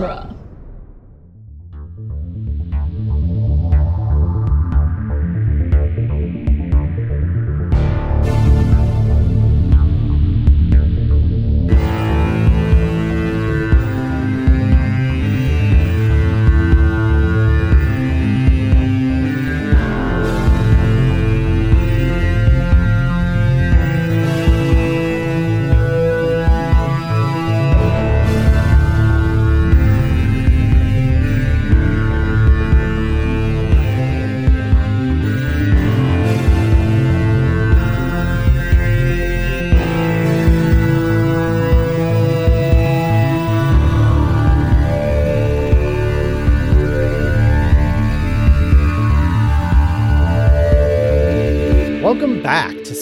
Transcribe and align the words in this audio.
genre. 0.00 0.37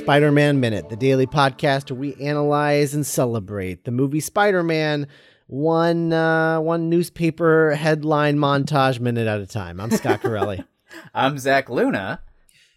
Spider 0.07 0.31
Man 0.31 0.61
Minute, 0.61 0.89
the 0.89 0.95
daily 0.95 1.27
podcast 1.27 1.91
where 1.91 1.99
we 1.99 2.15
analyze 2.25 2.95
and 2.95 3.05
celebrate 3.05 3.85
the 3.85 3.91
movie 3.91 4.21
Spider 4.21 4.63
Man 4.63 5.09
one 5.49 6.13
uh, 6.13 6.61
one 6.61 6.89
newspaper 6.89 7.75
headline 7.75 8.37
montage 8.37 9.01
minute 9.01 9.27
at 9.27 9.41
a 9.41 9.47
time. 9.49 9.81
I'm 9.81 9.91
Scott 9.91 10.23
Corelli. 10.23 10.63
I'm 11.15 11.41
Zach 11.41 11.69
Luna. 11.69 12.23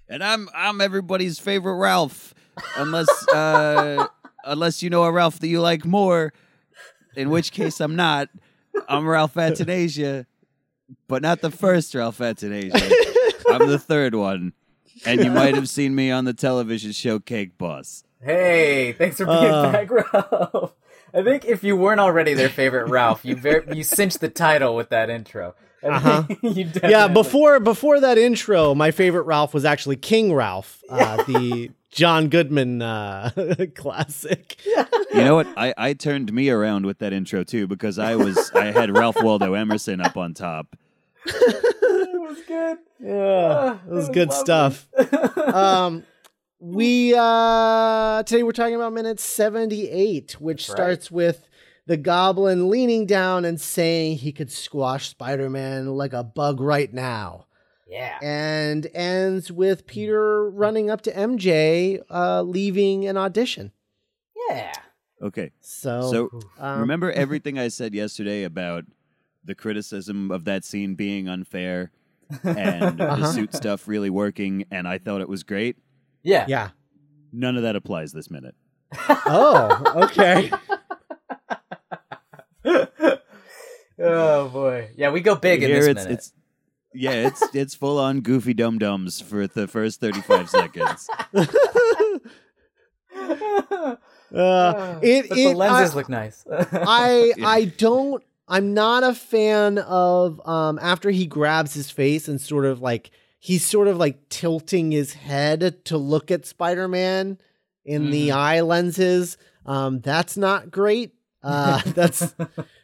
And 0.08 0.24
I'm 0.24 0.50
I'm 0.56 0.82
everybody's 0.82 1.38
favorite 1.38 1.76
Ralph, 1.76 2.34
unless 2.76 3.28
uh, 3.28 4.08
unless 4.44 4.82
you 4.82 4.90
know 4.90 5.04
a 5.04 5.12
Ralph 5.12 5.38
that 5.38 5.50
you 5.50 5.62
like 5.62 5.86
more, 5.86 6.34
in 7.16 7.30
which 7.30 7.52
case 7.52 7.80
I'm 7.80 7.96
not. 7.96 8.30
I'm 8.88 9.08
Ralph 9.08 9.36
Attanasia, 9.36 10.26
but 11.08 11.22
not 11.22 11.42
the 11.42 11.52
first 11.52 11.94
Ralph 11.94 12.18
Attanasia. 12.18 12.92
I'm 13.52 13.68
the 13.68 13.78
third 13.78 14.16
one, 14.16 14.54
and 15.06 15.24
you 15.24 15.32
might 15.32 15.56
have 15.56 15.70
seen 15.70 15.96
me 15.96 16.12
on 16.12 16.26
the 16.26 16.34
television 16.34 16.92
show 16.92 17.20
Cake 17.20 17.58
Boss. 17.58 18.04
Hey, 18.22 18.94
thanks 18.94 19.18
for 19.18 19.26
being 19.26 19.38
Uh. 19.38 19.72
back, 19.72 19.90
Ralph. 20.14 20.74
I 21.14 21.24
think 21.24 21.46
if 21.46 21.64
you 21.64 21.76
weren't 21.76 22.00
already 22.00 22.34
their 22.36 22.50
favorite 22.50 22.90
Ralph, 22.90 23.26
you 23.26 23.36
ver- 23.36 23.66
you 23.74 23.84
cinched 23.84 24.20
the 24.20 24.30
title 24.30 24.76
with 24.76 24.90
that 24.90 25.10
intro. 25.10 25.56
Uh-huh. 25.82 26.24
think 26.24 26.44
you 26.58 26.70
yeah, 26.84 27.08
before 27.08 27.58
before 27.62 28.02
that 28.02 28.18
intro, 28.18 28.76
my 28.76 28.92
favorite 28.92 29.22
Ralph 29.24 29.54
was 29.54 29.64
actually 29.64 29.96
King 29.96 30.34
Ralph, 30.34 30.84
uh, 30.90 31.24
the 31.24 31.72
John 31.90 32.28
Goodman 32.28 32.82
uh, 32.82 33.32
classic. 33.76 34.58
You 34.66 35.22
know 35.24 35.36
what? 35.36 35.48
I, 35.56 35.74
I 35.78 35.94
turned 35.94 36.34
me 36.34 36.50
around 36.50 36.86
with 36.86 37.00
that 37.00 37.14
intro 37.14 37.46
too 37.46 37.66
because 37.66 37.98
I 37.98 38.18
was 38.18 38.52
I 38.54 38.72
had 38.72 38.92
Ralph 38.92 39.24
Waldo 39.24 39.54
Emerson 39.54 40.02
up 40.02 40.18
on 40.18 40.34
top. 40.34 40.76
It 41.26 42.22
was 42.22 42.42
good. 42.48 42.78
Yeah, 43.00 43.78
it 43.86 43.92
was 43.92 44.10
good 44.10 44.30
lovely. 44.30 44.44
stuff. 44.44 44.88
um 45.54 46.04
we 46.60 47.14
uh 47.18 48.22
today 48.24 48.44
we're 48.44 48.52
talking 48.52 48.76
about 48.76 48.92
minute 48.92 49.18
78 49.20 50.42
which 50.42 50.68
That's 50.68 50.70
right. 50.70 50.76
starts 50.76 51.10
with 51.12 51.48
the 51.88 51.96
goblin 51.96 52.70
leaning 52.70 53.06
down 53.06 53.46
and 53.46 53.60
saying 53.62 54.18
he 54.18 54.34
could 54.34 54.52
squash 54.52 55.08
spider-man 55.08 55.88
like 55.88 56.12
a 56.12 56.22
bug 56.24 56.60
right 56.60 56.94
now 56.94 57.46
yeah. 57.88 58.20
and 58.22 58.88
ends 58.94 59.50
with 59.54 59.88
peter 59.88 60.50
running 60.50 60.90
up 60.90 61.00
to 61.04 61.14
mj 61.14 62.02
uh 62.10 62.42
leaving 62.42 63.08
an 63.08 63.16
audition 63.16 63.72
Yeah. 64.50 64.74
Okay, 65.22 65.52
so, 65.62 66.12
so 66.12 66.40
um, 66.60 66.80
remember 66.82 67.12
everything 67.14 67.60
I 67.60 67.68
said 67.68 67.94
yesterday 67.94 68.44
about 68.44 68.86
the 69.50 69.56
criticism 69.56 70.30
of 70.32 70.46
that 70.46 70.64
scene 70.64 70.94
being 70.96 71.28
unfair 71.28 71.92
and 72.44 73.02
Uh-huh. 73.02 73.16
the 73.18 73.26
suit 73.34 73.54
stuff 73.56 73.88
really 73.88 74.10
working, 74.12 74.64
and 74.72 74.88
I 74.88 75.00
thought 75.00 75.20
it 75.22 75.28
was 75.28 75.42
great. 75.44 75.76
Yeah. 76.24 76.46
yeah 76.48 76.70
None 77.34 77.58
of 77.58 77.64
that 77.64 77.76
applies 77.76 78.12
this 78.14 78.30
minute. 78.32 78.56
oh 79.10 80.08
okay 80.10 80.52
oh 84.00 84.50
boy. 84.50 84.90
Yeah, 84.96 85.10
we 85.12 85.22
go 85.22 85.36
big 85.36 85.62
in 85.64 85.72
this 85.72 85.86
it's, 85.88 86.04
minute. 86.04 86.12
it's 86.14 86.34
yeah, 86.94 87.28
it's 87.28 87.44
it's 87.56 87.76
full 87.76 88.00
on 88.00 88.22
goofy 88.22 88.54
dum 88.56 88.80
dums 88.80 89.22
for 89.22 89.46
the 89.48 89.68
first 89.68 90.00
thirty 90.02 90.22
five 90.22 90.50
seconds. 90.50 91.08
uh, 91.36 91.46
it, 95.02 95.30
but 95.30 95.38
it 95.38 95.50
the 95.50 95.54
lenses 95.54 95.94
I- 95.94 95.96
look 95.96 96.10
nice. 96.10 96.44
I 96.50 97.34
I 97.44 97.66
don't 97.66 98.24
I'm 98.50 98.74
not 98.74 99.04
a 99.04 99.14
fan 99.14 99.78
of 99.80 100.42
um 100.48 100.80
after 100.82 101.10
he 101.12 101.26
grabs 101.28 101.74
his 101.74 101.90
face 101.92 102.28
and 102.28 102.42
sort 102.42 102.66
of 102.66 102.82
like 102.82 103.12
he's 103.40 103.66
sort 103.66 103.88
of 103.88 103.98
like 103.98 104.28
tilting 104.30 104.92
his 104.92 105.14
head 105.14 105.86
to 105.86 105.98
look 105.98 106.32
at 106.32 106.46
Spider-Man 106.46 107.38
in 107.86 108.10
the 108.12 108.30
Mhm. 108.30 108.36
eye 108.36 108.62
lenses. 108.62 109.38
Um 109.66 110.00
that's 110.02 110.36
not 110.38 110.72
great. 110.72 111.14
Uh 111.44 111.82
that's 111.86 112.34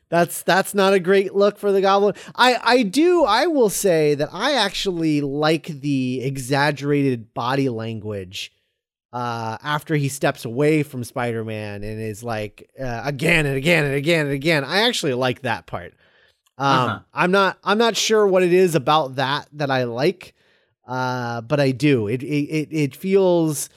that's 0.09 0.43
that's 0.43 0.73
not 0.73 0.93
a 0.93 0.99
great 0.99 1.33
look 1.33 1.57
for 1.57 1.71
the 1.71 1.81
goblin. 1.81 2.13
I 2.35 2.57
I 2.63 2.83
do 2.83 3.23
I 3.25 3.47
will 3.47 3.69
say 3.71 4.13
that 4.15 4.29
I 4.31 4.53
actually 4.53 5.21
like 5.21 5.65
the 5.67 6.21
exaggerated 6.21 7.33
body 7.33 7.69
language 7.69 8.51
uh, 9.15 9.57
after 9.63 9.95
he 9.95 10.09
steps 10.09 10.43
away 10.43 10.83
from 10.83 11.05
Spider-Man 11.05 11.83
and 11.83 12.01
is 12.01 12.21
like 12.21 12.69
uh, 12.77 13.01
again 13.05 13.45
and 13.45 13.55
again 13.55 13.85
and 13.85 13.95
again 13.95 14.25
and 14.25 14.35
again. 14.35 14.65
I 14.65 14.87
actually 14.87 15.13
like 15.13 15.43
that 15.43 15.65
part. 15.67 15.93
Um, 16.57 16.67
Uh-huh. 16.89 16.99
I'm 17.13 17.31
not 17.31 17.57
I'm 17.63 17.77
not 17.77 17.95
sure 17.95 18.27
what 18.27 18.43
it 18.43 18.51
is 18.51 18.75
about 18.75 19.15
that 19.15 19.47
that 19.53 19.71
I 19.71 19.85
like, 19.85 20.33
uh, 20.85 21.39
but 21.41 21.59
I 21.61 21.71
do. 21.71 22.07
It 22.07 22.23
it 22.23 22.45
it, 22.59 22.67
it 22.71 22.95
feels 22.95 23.69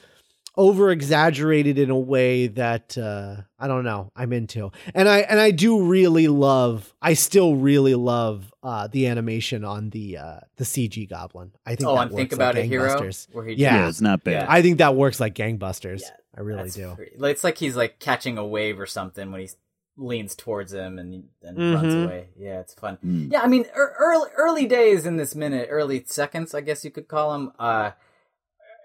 over 0.59 0.91
exaggerated 0.91 1.79
in 1.79 1.89
a 1.89 1.97
way 1.97 2.47
that 2.47 2.97
uh, 2.97 3.37
I 3.57 3.67
don't 3.67 3.85
know 3.85 4.11
I'm 4.13 4.33
into, 4.33 4.71
and 4.93 5.07
I 5.07 5.19
and 5.19 5.39
I 5.39 5.51
do 5.51 5.83
really 5.83 6.27
love. 6.27 6.93
I 7.01 7.13
still 7.13 7.55
really 7.55 7.95
love 7.95 8.53
uh, 8.61 8.87
the 8.87 9.07
animation 9.07 9.63
on 9.63 9.89
the 9.89 10.17
uh, 10.17 10.39
the 10.57 10.65
CG 10.65 11.09
Goblin. 11.09 11.53
I 11.65 11.75
think. 11.75 11.87
oh, 11.89 11.95
that 11.95 12.07
and 12.07 12.15
think 12.15 12.33
about 12.33 12.55
like 12.55 12.65
a 12.65 12.67
hero 12.67 13.09
where 13.31 13.45
he 13.45 13.55
Yeah. 13.55 13.75
Yeah, 13.83 13.87
it's 13.87 14.01
not 14.01 14.23
bad. 14.25 14.31
Yeah. 14.33 14.45
I 14.49 14.61
think 14.61 14.79
that 14.79 14.95
works 14.95 15.19
like 15.21 15.33
gangbusters. 15.33 16.01
Yeah, 16.01 16.09
I 16.37 16.41
really 16.41 16.69
do. 16.69 16.93
pretty- 16.95 17.15
It's 17.19 17.43
like 17.45 17.57
he's 17.57 17.77
like 17.77 17.99
catching 17.99 18.37
a 18.37 18.45
wave 18.45 18.79
or 18.81 18.85
something 18.85 19.31
when 19.31 19.39
he 19.41 19.49
leans 19.95 20.35
towards 20.35 20.73
him 20.73 20.99
and 20.99 21.23
and 21.41 21.57
Mhm. 21.57 21.73
runs 21.73 21.93
away. 21.93 22.29
Yeah, 22.37 22.59
it's 22.59 22.73
fun. 22.73 22.97
Mm. 23.05 23.31
Yeah, 23.31 23.41
I 23.41 23.47
mean, 23.47 23.65
er, 23.75 23.95
early 23.97 24.29
early 24.35 24.65
days 24.65 25.05
in 25.05 25.15
this 25.15 25.35
minute, 25.35 25.69
early 25.71 26.03
seconds, 26.05 26.53
I 26.53 26.59
guess 26.61 26.83
you 26.83 26.91
could 26.91 27.07
call 27.07 27.31
them. 27.31 27.53
Uh, 27.57 27.91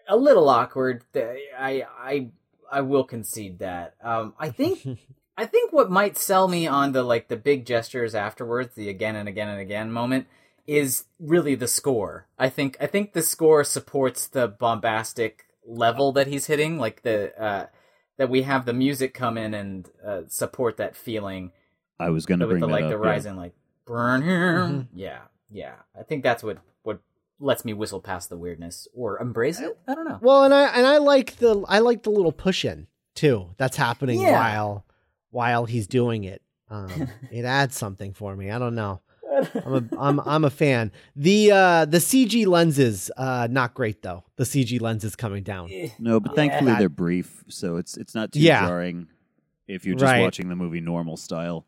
a 0.08 0.16
little 0.16 0.48
awkward. 0.48 1.04
I 1.14 1.84
I 1.98 2.30
I 2.70 2.80
will 2.80 3.04
concede 3.04 3.58
that. 3.60 3.94
Um, 4.02 4.34
I 4.38 4.50
think 4.50 4.86
I 5.36 5.46
think 5.46 5.72
what 5.72 5.90
might 5.90 6.16
sell 6.16 6.48
me 6.48 6.66
on 6.66 6.92
the 6.92 7.02
like 7.02 7.28
the 7.28 7.36
big 7.36 7.66
gestures 7.66 8.14
afterwards, 8.14 8.74
the 8.74 8.88
again 8.88 9.16
and 9.16 9.28
again 9.28 9.48
and 9.48 9.60
again 9.60 9.90
moment, 9.90 10.26
is 10.66 11.04
really 11.18 11.54
the 11.54 11.68
score. 11.68 12.26
I 12.38 12.48
think 12.48 12.76
I 12.80 12.86
think 12.86 13.12
the 13.12 13.22
score 13.22 13.64
supports 13.64 14.26
the 14.26 14.48
bombastic 14.48 15.46
level 15.66 16.12
that 16.12 16.26
he's 16.26 16.46
hitting, 16.46 16.78
like 16.78 17.02
the 17.02 17.38
uh, 17.40 17.66
that 18.16 18.30
we 18.30 18.42
have 18.42 18.64
the 18.64 18.72
music 18.72 19.14
come 19.14 19.36
in 19.36 19.54
and 19.54 19.90
uh, 20.06 20.22
support 20.28 20.76
that 20.76 20.96
feeling 20.96 21.52
I 21.98 22.10
was 22.10 22.26
gonna 22.26 22.46
with 22.46 22.54
bring 22.54 22.60
the 22.60 22.66
that 22.68 22.72
like 22.72 22.84
up. 22.84 22.90
the 22.90 22.96
yeah. 23.04 23.10
rising 23.10 23.36
like 23.36 23.54
burn 23.86 24.22
him. 24.22 24.28
Mhm. 24.30 24.86
Yeah, 24.94 25.20
yeah. 25.50 25.74
I 25.98 26.02
think 26.02 26.22
that's 26.22 26.42
what 26.42 26.58
what 26.58 26.73
lets 27.44 27.64
me 27.64 27.72
whistle 27.72 28.00
past 28.00 28.30
the 28.30 28.36
weirdness 28.36 28.88
or 28.94 29.20
embrace 29.20 29.60
it. 29.60 29.78
I 29.86 29.94
don't 29.94 30.08
know. 30.08 30.18
Well, 30.22 30.44
and 30.44 30.54
I 30.54 30.64
and 30.76 30.86
I 30.86 30.98
like 30.98 31.36
the 31.36 31.64
I 31.68 31.78
like 31.80 32.02
the 32.02 32.10
little 32.10 32.32
push 32.32 32.64
in 32.64 32.86
too 33.14 33.50
that's 33.58 33.76
happening 33.76 34.20
Yeah. 34.20 34.32
while 34.32 34.84
while 35.30 35.64
he's 35.66 35.86
doing 35.86 36.24
it. 36.24 36.42
Um, 36.70 37.08
it 37.30 37.44
adds 37.44 37.76
something 37.76 38.12
for 38.14 38.34
me. 38.34 38.50
I 38.50 38.58
don't 38.58 38.74
know. 38.74 39.00
I'm 39.64 39.74
a 39.74 39.84
I'm 39.98 40.20
I'm 40.20 40.44
a 40.44 40.50
fan. 40.50 40.92
The 41.16 41.50
uh 41.52 41.84
the 41.84 41.98
CG 41.98 42.46
lenses 42.46 43.10
uh 43.16 43.48
not 43.50 43.74
great 43.74 44.00
though. 44.02 44.24
The 44.36 44.44
CG 44.44 44.80
lenses 44.80 45.14
coming 45.16 45.42
down. 45.42 45.70
No, 45.98 46.20
but 46.20 46.34
thankfully 46.34 46.70
Yeah. 46.72 46.78
they're 46.78 46.88
brief, 46.88 47.44
so 47.48 47.76
it's 47.76 47.96
it's 47.96 48.14
not 48.14 48.32
too 48.32 48.40
Yeah. 48.40 48.66
jarring 48.66 49.08
if 49.66 49.84
you're 49.84 49.96
just 49.96 50.04
Right. 50.04 50.20
watching 50.22 50.48
the 50.48 50.56
movie 50.56 50.80
normal 50.80 51.16
style. 51.16 51.66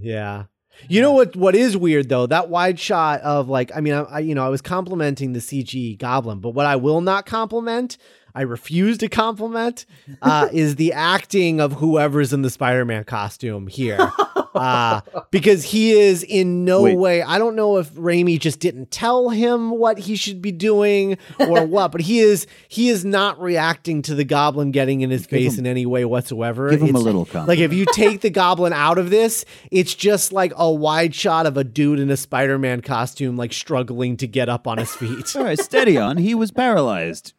Yeah. 0.00 0.44
You 0.88 1.00
know 1.00 1.12
what? 1.12 1.36
What 1.36 1.54
is 1.54 1.76
weird 1.76 2.08
though? 2.08 2.26
That 2.26 2.48
wide 2.48 2.78
shot 2.78 3.20
of 3.22 3.48
like, 3.48 3.70
I 3.74 3.80
mean, 3.80 3.94
I, 3.94 4.02
I 4.02 4.18
you 4.20 4.34
know, 4.34 4.44
I 4.44 4.48
was 4.48 4.60
complimenting 4.60 5.32
the 5.32 5.40
CG 5.40 5.98
Goblin, 5.98 6.40
but 6.40 6.50
what 6.50 6.66
I 6.66 6.76
will 6.76 7.00
not 7.00 7.26
compliment, 7.26 7.96
I 8.34 8.42
refuse 8.42 8.98
to 8.98 9.08
compliment, 9.08 9.86
uh, 10.22 10.48
is 10.52 10.76
the 10.76 10.92
acting 10.92 11.60
of 11.60 11.74
whoever's 11.74 12.32
in 12.32 12.42
the 12.42 12.50
Spider-Man 12.50 13.04
costume 13.04 13.66
here. 13.66 14.12
uh, 14.54 15.00
because 15.30 15.64
he 15.64 15.92
is 15.92 16.22
in 16.22 16.64
no 16.64 16.82
Wait. 16.82 16.96
way. 16.96 17.22
I 17.22 17.38
don't 17.38 17.56
know 17.56 17.78
if 17.78 17.92
Raimi 17.94 18.38
just 18.38 18.60
didn't 18.60 18.90
tell 18.90 19.30
him 19.30 19.70
what 19.70 19.98
he 19.98 20.16
should 20.16 20.40
be 20.40 20.52
doing 20.52 21.18
or 21.38 21.64
what, 21.66 21.92
but 21.92 22.00
he 22.00 22.20
is 22.20 22.46
he 22.68 22.88
is 22.88 23.04
not 23.04 23.40
reacting 23.40 24.02
to 24.02 24.14
the 24.14 24.24
goblin 24.24 24.70
getting 24.70 25.00
in 25.00 25.10
his 25.10 25.26
face 25.26 25.58
in 25.58 25.66
any 25.66 25.86
way 25.86 26.04
whatsoever. 26.04 26.70
Give 26.70 26.82
him 26.82 26.94
a 26.94 26.98
little 26.98 27.24
context. 27.24 27.48
Like 27.48 27.58
if 27.58 27.72
you 27.72 27.86
take 27.92 28.20
the 28.20 28.30
goblin 28.44 28.72
out 28.72 28.98
of 28.98 29.10
this, 29.10 29.44
it's 29.70 29.94
just 29.94 30.32
like 30.32 30.52
a 30.56 30.70
wide 30.70 31.14
shot 31.14 31.46
of 31.46 31.56
a 31.56 31.64
dude 31.64 31.98
in 31.98 32.10
a 32.10 32.16
Spider-Man 32.16 32.80
costume, 32.80 33.36
like 33.36 33.52
struggling 33.52 34.16
to 34.18 34.26
get 34.26 34.48
up 34.48 34.66
on 34.66 34.78
his 34.78 34.94
feet. 34.94 35.34
All 35.36 35.44
right, 35.44 35.58
steady 35.58 35.98
on. 35.98 36.16
He 36.16 36.34
was 36.34 36.50
paralyzed 36.50 37.32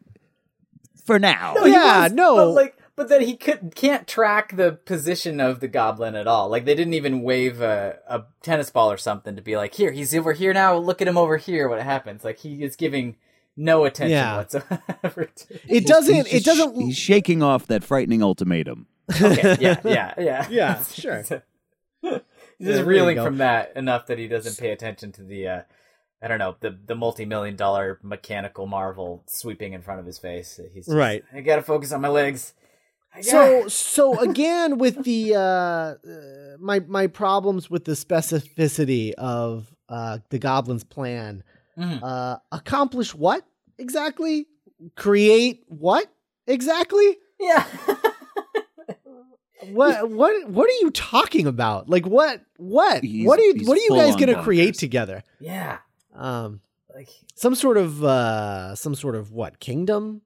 for 1.04 1.18
now. 1.18 1.54
He 1.64 1.72
yeah, 1.72 2.04
was, 2.04 2.12
no. 2.12 2.36
but 2.36 2.48
like, 2.50 2.78
but 2.96 3.08
then 3.08 3.20
he 3.22 3.36
could 3.36 3.74
can't 3.74 4.06
track 4.08 4.56
the 4.56 4.72
position 4.72 5.38
of 5.40 5.60
the 5.60 5.68
goblin 5.68 6.14
at 6.16 6.26
all. 6.26 6.48
Like 6.48 6.64
they 6.64 6.74
didn't 6.74 6.94
even 6.94 7.22
wave 7.22 7.60
a, 7.60 7.98
a 8.08 8.24
tennis 8.42 8.70
ball 8.70 8.90
or 8.90 8.96
something 8.96 9.36
to 9.36 9.42
be 9.42 9.56
like, 9.56 9.74
here, 9.74 9.92
he's 9.92 10.14
over 10.14 10.32
here 10.32 10.52
now. 10.52 10.76
Look 10.76 11.00
at 11.02 11.08
him 11.08 11.18
over 11.18 11.36
here. 11.36 11.68
What 11.68 11.82
happens? 11.82 12.24
Like 12.24 12.38
he 12.38 12.62
is 12.62 12.74
giving 12.76 13.16
no 13.56 13.84
attention 13.84 14.10
Yeah. 14.12 14.36
whatsoever. 14.36 15.30
To 15.34 15.58
It 15.68 15.86
doesn't. 15.86 16.26
He's 16.26 16.40
It 16.40 16.44
doesn't. 16.44 16.74
He's 16.80 16.96
shaking 16.96 17.42
off 17.42 17.66
that 17.68 17.84
frightening 17.84 18.22
ultimatum. 18.22 18.86
okay, 19.22 19.56
yeah, 19.60 19.80
yeah, 19.84 20.14
yeah, 20.18 20.46
Yeah, 20.50 20.84
sure. 20.84 21.22
He's 21.22 21.38
Yeah, 22.02 22.18
just 22.60 22.76
there 22.78 22.84
reeling 22.84 23.16
from 23.18 23.38
that 23.38 23.76
enough 23.76 24.06
that 24.06 24.18
he 24.18 24.28
doesn't 24.28 24.58
pay 24.58 24.70
attention 24.72 25.12
to 25.12 25.22
the. 25.22 25.48
uh 25.48 25.62
I 26.22 26.28
don't 26.28 26.38
know 26.38 26.56
the 26.60 26.76
the 26.86 26.94
multi 26.94 27.24
million 27.26 27.56
dollar 27.56 27.98
mechanical 28.02 28.66
marvel 28.66 29.22
sweeping 29.26 29.74
in 29.74 29.82
front 29.82 30.00
of 30.00 30.06
his 30.06 30.18
face. 30.18 30.58
He's 30.72 30.86
just, 30.86 30.96
Right. 30.96 31.22
I 31.32 31.40
gotta 31.42 31.62
focus 31.62 31.92
on 31.92 32.00
my 32.00 32.08
legs. 32.08 32.54
I 33.16 33.20
So 33.22 33.68
so 33.68 34.18
again 34.20 34.78
with 34.78 35.02
the 35.04 35.34
uh, 35.34 35.38
uh 35.40 35.96
my 36.60 36.80
my 36.80 37.06
problems 37.06 37.70
with 37.70 37.84
the 37.84 37.92
specificity 37.92 39.12
of 39.14 39.72
uh 39.88 40.18
the 40.30 40.38
goblin's 40.38 40.84
plan 40.84 41.42
Mhm. 41.78 42.00
uh 42.02 42.38
accomplish 42.52 43.14
what 43.14 43.42
exactly? 43.78 44.46
Create 44.96 45.64
what 45.68 46.06
exactly? 46.46 47.16
Yeah. 47.40 47.64
what 49.60 50.10
what 50.10 50.48
what 50.50 50.68
are 50.68 50.78
you 50.82 50.90
talking 50.90 51.46
about? 51.46 51.88
Like 51.88 52.06
what 52.06 52.42
what? 52.58 53.02
He's- 53.02 53.26
what 53.26 53.38
are 53.38 53.42
you 53.42 53.54
what 53.64 53.78
are 53.78 53.80
you 53.82 53.94
guys 53.94 54.16
gonna 54.16 54.42
create 54.42 54.76
together? 54.78 55.22
Yeah, 55.40 55.78
um 56.14 56.60
like 56.96 57.10
some 57.34 57.54
sort 57.54 57.76
of 57.76 58.02
uh 58.02 58.74
some 58.74 58.94
sort 58.94 59.14
of 59.16 59.30
what 59.30 59.60
kingdom 59.60 60.22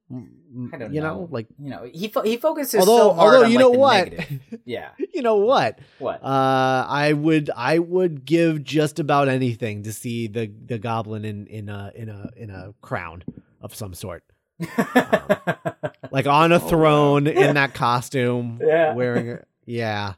I 0.72 0.76
don't 0.78 0.94
you 0.94 1.00
know. 1.00 1.14
know 1.22 1.28
like 1.30 1.48
you 1.58 1.68
know, 1.70 1.82
he 1.92 2.06
fo- 2.08 2.22
he 2.22 2.36
focuses 2.36 2.78
although 2.80 3.10
so 3.14 3.18
although 3.18 3.44
on 3.44 3.50
you 3.50 3.56
like, 3.58 3.64
know 3.64 3.72
the 3.72 3.78
what. 3.78 4.60
Yeah, 4.64 4.90
you 5.12 5.22
know 5.22 5.36
what 5.36 5.80
what? 5.98 6.22
Uh, 6.22 6.86
I 6.88 7.12
would 7.12 7.50
I 7.56 7.78
would 7.80 8.24
give 8.24 8.62
just 8.62 9.00
about 9.00 9.28
anything 9.28 9.82
to 9.82 9.92
see 9.92 10.28
the 10.28 10.46
the 10.66 10.78
goblin 10.78 11.24
in 11.24 11.46
in 11.48 11.68
a 11.68 11.90
in 11.96 12.08
a 12.08 12.30
in 12.36 12.50
a 12.50 12.72
crown 12.82 13.24
of 13.60 13.74
some 13.74 13.92
sort, 13.94 14.22
like 16.10 16.26
on 16.26 16.52
a 16.52 16.60
throne 16.60 17.26
in 17.26 17.54
that 17.54 17.74
costume, 17.74 18.60
Yeah. 18.62 18.94
wearing 18.94 19.38
yeah, 19.66 20.14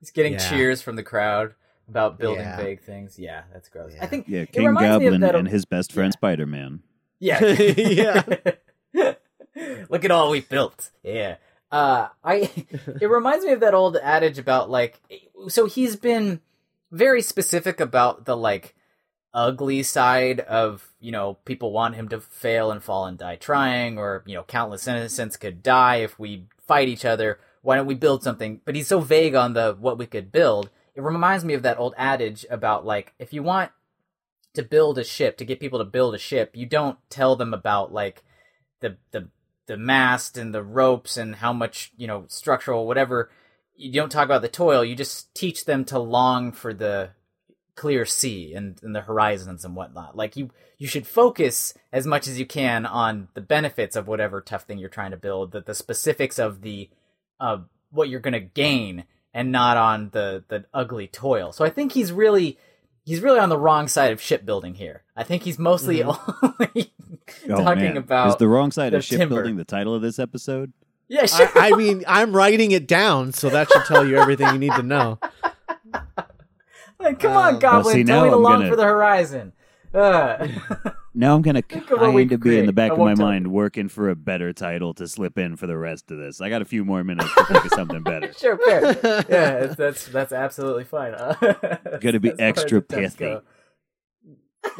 He's 0.00 0.10
getting 0.10 0.34
Yeah. 0.34 0.50
cheers 0.50 0.82
from 0.82 0.96
the 0.96 1.02
crowd 1.02 1.54
about 1.88 2.18
building 2.18 2.40
Yeah. 2.44 2.56
vague 2.56 2.80
things. 2.82 3.18
Yeah, 3.18 3.42
that's 3.52 3.68
gross. 3.68 3.92
Yeah. 3.94 4.04
I 4.04 4.06
think 4.06 4.26
Yeah, 4.28 4.40
it 4.40 4.52
King 4.52 4.66
reminds 4.66 5.00
me 5.00 5.06
of 5.06 5.12
Goblin 5.12 5.20
that- 5.22 5.34
and 5.36 5.48
his 5.48 5.64
best 5.64 5.92
friend 5.92 6.12
Spider 6.12 6.46
Man. 6.46 6.80
Yeah. 7.18 7.44
Yeah. 7.44 8.22
Look 9.88 10.04
at 10.04 10.10
all 10.10 10.30
we 10.30 10.40
built. 10.40 10.90
Yeah. 11.02 11.36
Uh 11.70 12.08
I 12.22 12.50
it 13.00 13.08
reminds 13.10 13.44
me 13.44 13.52
of 13.52 13.60
that 13.60 13.74
old 13.74 13.96
adage 13.96 14.38
about 14.38 14.70
like 14.70 15.00
so 15.48 15.66
he's 15.66 15.96
been 15.96 16.40
very 16.92 17.22
specific 17.22 17.80
about 17.80 18.24
the 18.26 18.36
like 18.36 18.74
ugly 19.34 19.82
side 19.82 20.40
of, 20.40 20.94
you 21.00 21.12
know, 21.12 21.34
people 21.44 21.70
want 21.72 21.94
him 21.94 22.08
to 22.08 22.20
fail 22.20 22.70
and 22.70 22.82
fall 22.82 23.04
and 23.06 23.18
die 23.18 23.36
trying 23.36 23.98
or, 23.98 24.22
you 24.26 24.34
know, 24.34 24.42
countless 24.44 24.88
innocents 24.88 25.36
could 25.36 25.62
die 25.62 25.96
if 25.96 26.18
we 26.18 26.44
fight 26.66 26.88
each 26.88 27.04
other. 27.04 27.38
Why 27.62 27.76
don't 27.76 27.86
we 27.86 27.94
build 27.94 28.22
something? 28.22 28.60
But 28.64 28.76
he's 28.76 28.86
so 28.86 29.00
vague 29.00 29.34
on 29.34 29.52
the 29.54 29.76
what 29.78 29.98
we 29.98 30.06
could 30.06 30.30
build. 30.32 30.70
It 30.96 31.02
reminds 31.02 31.44
me 31.44 31.54
of 31.54 31.62
that 31.62 31.78
old 31.78 31.94
adage 31.96 32.44
about 32.50 32.84
like 32.84 33.14
if 33.18 33.32
you 33.32 33.42
want 33.42 33.70
to 34.54 34.62
build 34.62 34.98
a 34.98 35.04
ship 35.04 35.36
to 35.36 35.44
get 35.44 35.60
people 35.60 35.78
to 35.78 35.84
build 35.84 36.14
a 36.14 36.18
ship 36.18 36.52
you 36.54 36.64
don't 36.64 36.98
tell 37.10 37.36
them 37.36 37.52
about 37.52 37.92
like 37.92 38.24
the 38.80 38.96
the 39.10 39.28
the 39.66 39.76
mast 39.76 40.38
and 40.38 40.54
the 40.54 40.62
ropes 40.62 41.16
and 41.16 41.36
how 41.36 41.52
much 41.52 41.92
you 41.96 42.06
know 42.06 42.24
structural 42.28 42.86
whatever. 42.86 43.30
You 43.74 43.92
don't 43.92 44.10
talk 44.10 44.24
about 44.24 44.42
the 44.42 44.48
toil. 44.48 44.84
You 44.84 44.94
just 44.94 45.34
teach 45.34 45.66
them 45.66 45.84
to 45.86 45.98
long 45.98 46.50
for 46.52 46.72
the 46.72 47.10
clear 47.74 48.06
sea 48.06 48.54
and, 48.54 48.80
and 48.82 48.96
the 48.96 49.02
horizons 49.02 49.64
and 49.64 49.76
whatnot. 49.76 50.16
Like 50.16 50.36
you 50.36 50.50
you 50.78 50.86
should 50.86 51.06
focus 51.06 51.74
as 51.92 52.06
much 52.06 52.26
as 52.26 52.38
you 52.38 52.46
can 52.46 52.86
on 52.86 53.28
the 53.34 53.40
benefits 53.40 53.96
of 53.96 54.08
whatever 54.08 54.40
tough 54.40 54.64
thing 54.64 54.78
you're 54.78 54.88
trying 54.88 55.10
to 55.10 55.16
build 55.16 55.52
the, 55.52 55.60
the 55.60 55.74
specifics 55.74 56.38
of 56.38 56.62
the 56.62 56.88
uh 57.40 57.58
what 57.90 58.08
you're 58.08 58.20
going 58.20 58.32
to 58.32 58.40
gain 58.40 59.04
and 59.36 59.52
not 59.52 59.76
on 59.76 60.10
the 60.10 60.42
the 60.48 60.64
ugly 60.74 61.06
toil 61.06 61.52
so 61.52 61.64
i 61.64 61.70
think 61.70 61.92
he's 61.92 62.10
really 62.10 62.58
he's 63.04 63.20
really 63.20 63.38
on 63.38 63.48
the 63.48 63.58
wrong 63.58 63.86
side 63.86 64.10
of 64.10 64.20
shipbuilding 64.20 64.74
here. 64.74 65.04
I 65.16 65.22
think 65.22 65.44
he's 65.44 65.60
mostly 65.60 66.02
only 66.02 66.92
Oh, 67.48 67.62
talking 67.62 67.84
man. 67.84 67.96
about 67.96 68.28
Is 68.30 68.36
the 68.36 68.48
wrong 68.48 68.72
side 68.72 68.92
the 68.92 68.96
of 68.96 69.06
timber. 69.06 69.22
shipbuilding 69.24 69.56
the 69.56 69.64
title 69.64 69.94
of 69.94 70.02
this 70.02 70.18
episode? 70.18 70.72
yeah. 71.06 71.26
Sure. 71.26 71.48
I, 71.54 71.70
I 71.72 71.76
mean 71.76 72.02
I'm 72.08 72.34
writing 72.34 72.72
it 72.72 72.88
down, 72.88 73.32
so 73.32 73.48
that 73.50 73.70
should 73.70 73.84
tell 73.84 74.04
you 74.04 74.16
everything 74.18 74.48
you 74.52 74.58
need 74.58 74.72
to 74.72 74.82
know. 74.82 75.20
like, 76.98 77.20
come 77.20 77.36
um, 77.36 77.54
on, 77.54 77.58
Goblin, 77.60 77.94
see, 77.94 78.04
tell 78.04 78.18
now 78.20 78.24
me 78.24 78.30
to 78.30 78.36
I'm 78.36 78.42
long 78.42 78.58
gonna- 78.60 78.70
for 78.70 78.76
the 78.76 78.84
horizon. 78.84 79.52
Uh, 79.94 80.48
Now 81.18 81.34
I'm 81.34 81.40
gonna 81.40 81.62
Think 81.62 81.90
of 81.90 81.98
what 81.98 82.12
we 82.12 82.24
kind 82.24 82.32
of 82.32 82.40
be 82.42 82.58
in 82.58 82.66
the 82.66 82.74
back 82.74 82.92
of 82.92 82.98
my 82.98 83.04
won't 83.04 83.18
mind 83.18 83.50
working 83.50 83.88
for 83.88 84.10
a 84.10 84.14
better 84.14 84.52
title 84.52 84.92
to 84.94 85.08
slip 85.08 85.38
in 85.38 85.56
for 85.56 85.66
the 85.66 85.76
rest 85.78 86.10
of 86.10 86.18
this. 86.18 86.42
I 86.42 86.50
got 86.50 86.60
a 86.60 86.66
few 86.66 86.84
more 86.84 87.02
minutes 87.02 87.34
to 87.34 87.44
think 87.46 87.64
of 87.64 87.70
something 87.72 88.02
better. 88.02 88.32
sure, 88.38 88.58
fair. 88.58 89.24
Yeah, 89.28 89.66
that's 89.68 90.06
that's 90.08 90.32
absolutely 90.32 90.84
fine. 90.84 91.12
Gonna 92.00 92.20
be 92.20 92.30
As 92.30 92.36
far 92.36 92.44
as 92.46 92.50
extra 92.58 92.80
the 92.80 92.86
pithy. 92.86 93.38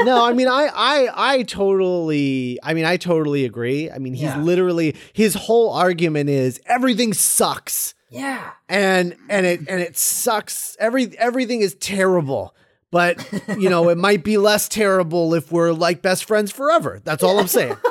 no, 0.00 0.24
I 0.26 0.34
mean 0.34 0.46
I 0.48 0.68
I 0.74 1.08
I 1.38 1.42
totally 1.44 2.58
I 2.62 2.74
mean 2.74 2.84
I 2.84 2.98
totally 2.98 3.46
agree. 3.46 3.90
I 3.90 3.96
mean 3.98 4.12
he's 4.12 4.24
Yeah. 4.24 4.38
literally 4.42 4.94
his 5.14 5.32
whole 5.34 5.70
argument 5.72 6.28
is 6.28 6.60
everything 6.66 7.14
sucks. 7.14 7.94
Yeah. 8.10 8.50
and 8.68 9.16
and 9.30 9.46
it 9.46 9.60
and 9.68 9.80
it 9.80 9.96
sucks. 9.96 10.76
Every 10.78 11.16
everything 11.18 11.62
is 11.62 11.74
terrible. 11.76 12.54
But 12.92 13.30
you 13.58 13.68
know, 13.68 13.88
it 13.88 13.98
might 13.98 14.22
be 14.24 14.38
less 14.38 14.68
terrible 14.68 15.34
if 15.34 15.50
we're 15.52 15.72
like 15.72 16.02
best 16.02 16.24
friends 16.24 16.50
forever. 16.52 17.00
That's 17.04 17.22
all 17.22 17.38
I'm 17.38 17.48
saying. 17.48 17.76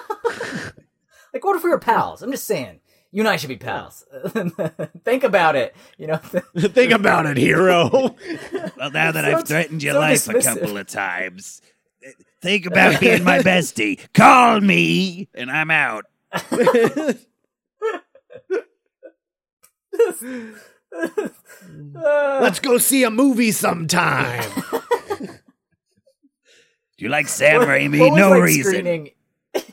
Like, 1.34 1.44
what 1.44 1.58
if 1.58 1.66
we 1.66 1.70
were 1.70 1.80
pals? 1.80 2.22
I'm 2.22 2.32
just 2.32 2.46
saying. 2.46 2.80
You 3.12 3.20
and 3.22 3.28
I 3.28 3.36
should 3.36 3.50
be 3.50 3.58
pals. 3.58 4.06
Think 5.04 5.26
about 5.26 5.58
it. 5.58 5.76
You 5.98 6.08
know, 6.08 6.16
Think 6.58 6.94
about 6.94 7.26
it, 7.26 7.36
hero. 7.36 7.90
Well, 7.92 8.92
now 8.92 9.12
that 9.12 9.26
So- 9.26 9.32
I've 9.40 9.46
threatened 9.46 9.84
your 9.84 9.96
so 9.96 10.00
life 10.00 10.30
a 10.30 10.42
couple 10.42 10.78
of 10.78 10.88
times, 10.88 11.62
think 12.42 12.66
about 12.66 13.02
being 13.02 13.26
my 13.26 13.40
bestie. 13.40 14.00
Call 14.14 14.62
me, 14.62 15.28
and 15.34 15.52
I'm 15.52 15.72
out. 15.72 16.06
Uh, 20.96 21.30
Let's 22.42 22.60
go 22.60 22.78
see 22.78 23.04
a 23.04 23.10
movie 23.10 23.52
sometime. 23.52 24.50
Do 26.98 27.04
you 27.04 27.10
like 27.10 27.28
Sam 27.28 27.60
what- 27.60 27.68
Raimi? 27.68 28.00
what 28.00 28.12
was, 28.12 28.20
no 28.20 28.30
like, 28.30 28.44
reason. 28.44 28.72
Screening, 28.74 29.10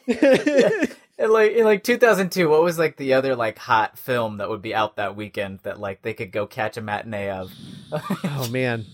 in 1.19 1.31
like 1.31 1.53
in 1.53 1.65
like 1.65 1.85
2002, 1.85 2.49
what 2.49 2.63
was 2.63 2.79
like 2.79 2.97
the 2.97 3.15
other 3.15 3.37
like 3.37 3.59
hot 3.59 3.97
film 3.99 4.39
that 4.39 4.49
would 4.49 4.63
be 4.63 4.75
out 4.75 4.97
that 4.97 5.15
weekend 5.17 5.61
that 5.63 5.79
like 5.79 6.03
they 6.03 6.15
could 6.15 6.33
go 6.33 6.47
catch 6.47 6.77
a 6.77 6.81
matinee 6.83 7.31
of? 7.31 7.53
oh 7.93 8.49
man. 8.51 8.87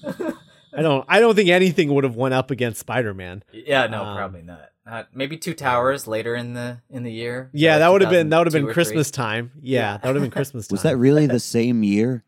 I 0.77 0.83
don't 0.83 1.05
I 1.09 1.21
don't 1.21 1.35
think 1.35 1.49
anything 1.49 1.93
would 1.95 2.05
have 2.05 2.17
went 2.17 2.35
up 2.35 2.51
against 2.51 2.81
Spider-Man. 2.81 3.43
yeah, 3.53 3.87
no, 3.87 4.03
Um, 4.05 4.17
probably 4.17 4.43
not. 4.43 4.69
Not 4.87 5.09
maybe 5.15 5.37
Two 5.37 5.55
Towers 5.55 6.07
later 6.07 6.35
in 6.35 6.55
the 6.55 6.81
in 6.91 7.03
the 7.03 7.13
year. 7.13 7.51
Yeah, 7.53 7.75
So, 7.75 7.79
that 7.81 7.93
would 7.93 8.01
have 8.03 8.11
been 8.11 8.29
that 8.31 8.39
would 8.39 8.47
have 8.47 8.53
been 8.55 8.69
or 8.69 8.73
Christmas 8.73 9.11
time. 9.11 9.53
Yeah, 9.61 9.99
that 9.99 10.05
would 10.07 10.17
have 10.17 10.23
been 10.23 10.31
Christmas 10.31 10.67
time. 10.69 10.75
Was 10.75 10.83
that 10.83 10.97
really 10.97 11.27
the 11.27 11.41
same 11.41 11.83
year? 11.83 12.25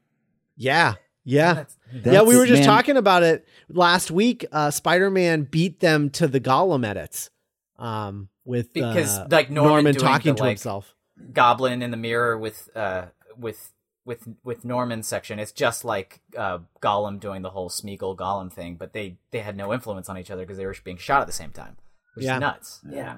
Yeah. 0.57 0.95
Yeah. 1.25 1.55
That's- 1.55 1.77
yeah, 2.05 2.23
we 2.23 2.37
were 2.37 2.47
just 2.47 2.61
man, 2.61 2.67
talking 2.69 2.97
about 2.97 3.23
it 3.23 3.47
last 3.69 4.11
week. 4.11 4.47
Uh, 4.53 4.71
Spider-Man 4.71 5.43
beat 5.43 5.81
them 5.81 6.09
to 6.11 6.29
the 6.29 6.39
Gollum 6.41 6.87
edits, 6.87 7.31
um, 7.79 8.29
with 8.45 8.73
Because, 8.73 9.19
uh, 9.19 9.27
like, 9.31 9.51
Norman 9.51 9.95
doing 9.95 9.97
talking 9.97 10.33
the, 10.33 10.37
to 10.37 10.43
like- 10.45 10.51
himself. 10.51 10.95
Goblin 11.33 11.83
in 11.83 11.91
the 11.91 11.97
mirror 11.99 12.39
with 12.39 12.69
uh 12.75 13.07
with 13.37 13.73
with 14.11 14.27
with 14.43 14.65
Norman's 14.65 15.07
section. 15.07 15.39
It's 15.39 15.53
just 15.53 15.85
like 15.85 16.21
uh 16.37 16.59
Gollum 16.83 17.21
doing 17.21 17.43
the 17.43 17.51
whole 17.51 17.71
Smeagol 17.71 18.17
Gollum 18.17 18.53
thing, 18.53 18.75
but 18.75 18.93
they 18.93 19.17
they 19.31 19.39
had 19.39 19.57
no 19.57 19.73
influence 19.73 20.09
on 20.09 20.19
each 20.19 20.33
other 20.33 20.43
because 20.43 20.59
they 20.59 20.67
were 20.67 20.75
being 20.85 20.97
shot 20.97 21.21
at 21.21 21.29
the 21.29 21.33
same 21.33 21.53
time, 21.53 21.77
which 22.15 22.25
Yeah. 22.27 22.35
is 22.35 22.41
nuts. 22.41 22.81
Yeah. 22.91 23.17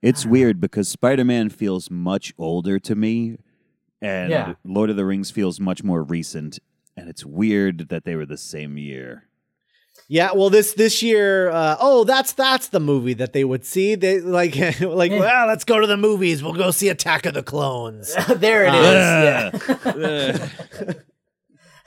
It's 0.00 0.24
weird 0.24 0.58
because 0.58 0.88
Spider 0.88 1.24
Man 1.24 1.50
feels 1.50 1.90
much 1.90 2.32
older 2.38 2.78
to 2.78 2.94
me, 2.94 3.36
and 4.00 4.30
Yeah. 4.30 4.54
Lord 4.64 4.88
of 4.88 4.96
the 4.96 5.04
Rings 5.04 5.30
feels 5.30 5.60
much 5.60 5.84
more 5.84 6.02
recent. 6.02 6.58
and 6.94 7.08
it's 7.08 7.24
weird 7.24 7.88
that 7.88 8.04
they 8.04 8.14
were 8.16 8.26
the 8.26 8.36
same 8.36 8.76
year. 8.76 9.26
Yeah, 10.12 10.32
well, 10.34 10.50
this 10.50 10.74
this 10.74 11.02
year, 11.02 11.48
uh, 11.48 11.76
oh, 11.80 12.04
that's 12.04 12.34
that's 12.34 12.68
the 12.68 12.80
movie 12.80 13.14
that 13.14 13.32
they 13.32 13.44
would 13.44 13.64
see. 13.64 13.94
They 13.94 14.20
like 14.20 14.54
like, 14.80 15.10
Yeah. 15.10 15.18
well, 15.20 15.46
let's 15.46 15.64
go 15.64 15.80
to 15.80 15.86
the 15.86 15.96
movies. 15.96 16.42
We'll 16.42 16.52
go 16.52 16.70
see 16.70 16.90
Attack 16.90 17.24
of 17.24 17.32
the 17.32 17.42
Clones. 17.42 18.14
there 18.36 18.66
it 18.66 18.74
Uh, 18.74 19.50
is. 19.54 20.94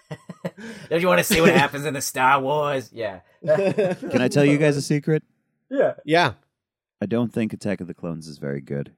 yeah. 0.10 0.52
Don't 0.90 1.02
you 1.02 1.08
want 1.08 1.20
to 1.20 1.24
see 1.24 1.40
what 1.40 1.54
happens 1.54 1.86
in 1.86 1.94
the 1.94 2.02
Star 2.02 2.42
Wars? 2.42 2.90
Yeah. 2.92 3.20
Can 3.46 4.22
I 4.24 4.28
tell 4.28 4.44
you 4.44 4.58
guys 4.58 4.76
a 4.76 4.82
secret? 4.82 5.22
Yeah. 5.70 5.94
yeah. 6.04 6.34
I 7.00 7.06
don't 7.06 7.32
think 7.32 7.54
Attack 7.54 7.80
of 7.80 7.86
the 7.86 7.94
Clones 7.94 8.28
is 8.28 8.40
very 8.40 8.62
good. 8.62 8.92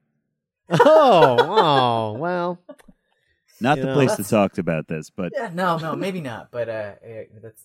Oh, 0.70 1.38
oh, 1.40 2.14
well. 2.14 2.60
Not 3.60 3.78
You 3.78 3.84
the 3.84 3.88
know, 3.90 3.94
place 3.96 4.12
to 4.12 4.18
that's- 4.24 4.30
talk 4.30 4.58
about 4.58 4.88
this, 4.88 5.10
but 5.10 5.32
Yeah. 5.36 5.50
No, 5.54 5.78
no, 5.78 5.96
maybe 5.96 6.22
not. 6.22 6.52
But 6.52 6.70
uh, 6.70 6.94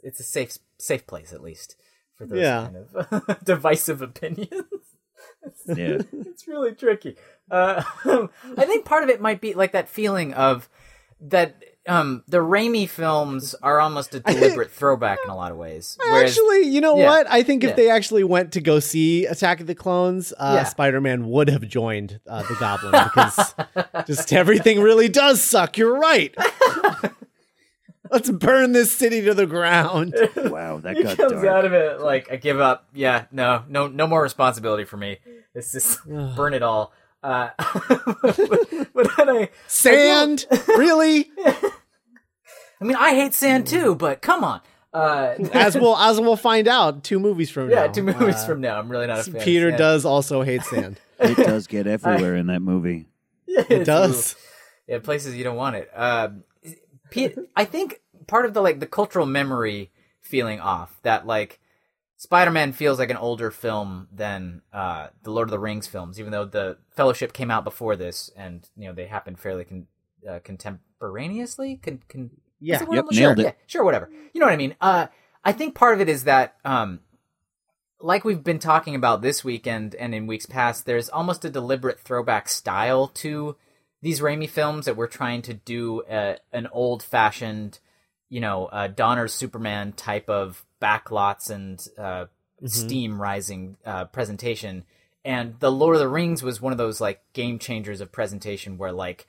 it's 0.02 0.20
a 0.20 0.24
safe 0.24 0.58
safe 0.78 1.06
place 1.06 1.32
at 1.32 1.42
least 1.42 1.76
for 2.16 2.26
those 2.26 2.40
Yeah. 2.40 2.64
kind 2.72 2.76
of 2.76 3.38
divisive 3.44 4.02
opinions. 4.02 4.50
yeah. 5.66 5.98
it's 6.12 6.48
really 6.48 6.72
tricky. 6.74 7.16
Uh, 7.50 7.82
I 8.04 8.64
think 8.66 8.84
part 8.84 9.04
of 9.04 9.10
it 9.10 9.20
might 9.20 9.40
be 9.40 9.54
like 9.54 9.72
that 9.72 9.88
feeling 9.88 10.32
of 10.34 10.68
that 11.20 11.62
um, 11.88 12.22
the 12.28 12.38
Raimi 12.38 12.88
films 12.88 13.54
are 13.62 13.80
almost 13.80 14.14
a 14.14 14.20
deliberate 14.26 14.70
throwback 14.70 15.18
in 15.24 15.30
a 15.30 15.36
lot 15.36 15.50
of 15.50 15.58
ways. 15.58 15.98
Whereas, 16.00 16.30
actually, 16.30 16.68
you 16.68 16.80
know 16.80 16.96
yeah. 16.96 17.06
what? 17.06 17.26
I 17.28 17.42
think 17.42 17.64
if 17.64 17.70
Yeah. 17.70 17.76
they 17.76 17.90
actually 17.90 18.24
went 18.24 18.52
to 18.52 18.60
go 18.60 18.78
see 18.80 19.26
Attack 19.26 19.60
of 19.60 19.66
the 19.66 19.74
Clones, 19.74 20.32
uh, 20.38 20.52
Yeah. 20.58 20.64
Spider-Man 20.64 21.28
would 21.28 21.48
have 21.50 21.66
joined 21.68 22.20
uh, 22.28 22.42
the 22.42 22.54
Goblin 22.60 22.92
because 22.92 23.54
just 24.06 24.32
everything 24.32 24.80
really 24.80 25.08
does 25.08 25.42
suck. 25.42 25.76
You're 25.76 25.98
right. 25.98 26.34
Let's 28.10 28.30
burn 28.30 28.72
this 28.72 28.92
city 28.92 29.22
to 29.22 29.32
the 29.32 29.46
ground. 29.46 30.14
Wow, 30.36 30.78
that 30.78 30.96
he 30.98 31.02
got 31.02 31.16
comes 31.16 31.32
dark. 31.32 31.46
out 31.46 31.64
of 31.64 31.72
it 31.72 32.00
like 32.00 32.30
I 32.30 32.36
give 32.36 32.60
up. 32.60 32.86
Yeah, 32.92 33.24
no, 33.32 33.64
no, 33.68 33.88
no 33.88 34.06
more 34.06 34.22
responsibility 34.22 34.84
for 34.84 34.98
me. 34.98 35.18
It's 35.54 35.72
just 35.72 36.04
burn 36.36 36.52
it 36.52 36.62
all. 36.62 36.92
Uh, 37.22 37.50
but, 38.22 38.36
but 38.94 39.10
then 39.16 39.28
I, 39.30 39.50
Sand? 39.68 40.46
really? 40.68 41.30
I 42.80 42.84
mean, 42.84 42.96
I 42.96 43.14
hate 43.14 43.32
sand 43.34 43.66
too. 43.66 43.94
But 43.94 44.22
come 44.22 44.42
on. 44.44 44.60
Uh, 44.92 45.34
As 45.52 45.74
we'll 45.76 45.96
as 45.96 46.20
we'll 46.20 46.36
find 46.36 46.68
out 46.68 47.02
two 47.04 47.18
movies 47.18 47.48
from 47.50 47.68
now. 47.68 47.82
yeah, 47.84 47.86
two 47.88 48.02
movies 48.02 48.34
Uh, 48.36 48.46
from 48.46 48.60
now. 48.60 48.78
I'm 48.78 48.90
really 48.90 49.06
not 49.06 49.20
a 49.20 49.24
fan. 49.24 49.36
of 49.36 49.42
Peter 49.42 49.70
sand. 49.70 49.78
does 49.78 50.04
also 50.04 50.42
hate 50.42 50.62
sand. 50.64 51.00
It 51.18 51.36
does 51.36 51.66
get 51.66 51.86
everywhere 51.86 52.36
in 52.36 52.48
that 52.48 52.60
movie. 52.60 53.06
Yeah, 53.46 53.64
It 53.70 53.84
does. 53.84 54.34
Yeah, 54.88 54.98
places 54.98 55.34
you 55.36 55.44
don't 55.44 55.56
want 55.56 55.76
it. 55.76 55.88
Um, 55.94 56.42
Pete, 57.10 57.36
I 57.56 57.64
think 57.64 58.00
part 58.26 58.44
of 58.44 58.52
the 58.54 58.60
like 58.60 58.80
the 58.80 58.86
cultural 58.86 59.24
memory 59.26 59.90
feeling 60.20 60.60
off 60.60 60.98
that 61.02 61.26
like 61.26 61.60
Spider-Man 62.22 62.72
feels 62.72 63.00
like 63.00 63.10
an 63.10 63.16
older 63.16 63.50
film 63.50 64.06
than 64.12 64.62
uh, 64.72 65.08
the 65.24 65.32
Lord 65.32 65.48
of 65.48 65.50
the 65.50 65.58
Rings 65.58 65.88
films, 65.88 66.20
even 66.20 66.30
though 66.30 66.44
the 66.44 66.78
Fellowship 66.94 67.32
came 67.32 67.50
out 67.50 67.64
before 67.64 67.96
this, 67.96 68.30
and 68.36 68.64
you 68.76 68.86
know 68.86 68.94
they 68.94 69.06
happened 69.06 69.40
fairly 69.40 69.64
con- 69.64 69.88
uh, 70.28 70.38
contemporaneously. 70.44 71.80
Con- 71.82 72.00
con- 72.08 72.30
Yeah. 72.60 72.76
is 72.76 72.80
the 72.82 72.86
word 72.86 72.94
Yep, 72.96 73.04
I'm- 73.10 73.18
nailed 73.18 73.38
sure, 73.38 73.46
it. 73.46 73.48
Yeah, 73.48 73.64
sure, 73.66 73.84
whatever. 73.84 74.08
You 74.32 74.38
know 74.40 74.46
what 74.46 74.52
I 74.52 74.56
mean? 74.56 74.76
Uh, 74.80 75.08
I 75.44 75.50
think 75.50 75.74
part 75.74 75.94
of 75.94 76.00
it 76.00 76.08
is 76.08 76.22
that, 76.24 76.54
um, 76.64 77.00
like 78.00 78.24
we've 78.24 78.44
been 78.44 78.60
talking 78.60 78.94
about 78.94 79.20
this 79.20 79.42
weekend 79.42 79.96
and 79.96 80.14
in 80.14 80.28
weeks 80.28 80.46
past, 80.46 80.86
there's 80.86 81.08
almost 81.08 81.44
a 81.44 81.50
deliberate 81.50 81.98
throwback 81.98 82.48
style 82.48 83.08
to 83.08 83.56
these 84.00 84.20
Raimi 84.20 84.48
films 84.48 84.84
that 84.86 84.96
we're 84.96 85.08
trying 85.08 85.42
to 85.42 85.54
do 85.54 86.02
uh 86.02 86.36
an 86.52 86.68
old-fashioned, 86.70 87.80
you 88.28 88.40
know, 88.40 88.66
uh, 88.66 88.86
Donner's 88.86 89.34
Superman 89.34 89.92
type 89.92 90.28
of 90.30 90.64
backlots 90.82 91.50
and 91.50 91.86
uh, 91.96 92.26
steam 92.66 93.20
rising 93.20 93.76
uh, 93.86 94.04
presentation. 94.06 94.84
And 95.24 95.54
the 95.60 95.70
Lord 95.70 95.94
of 95.96 96.00
the 96.00 96.08
Rings 96.08 96.42
was 96.42 96.60
one 96.60 96.72
of 96.72 96.78
those 96.78 97.00
like 97.00 97.20
game 97.32 97.58
changers 97.58 98.00
of 98.00 98.10
presentation 98.10 98.76
where 98.78 98.92
like 98.92 99.26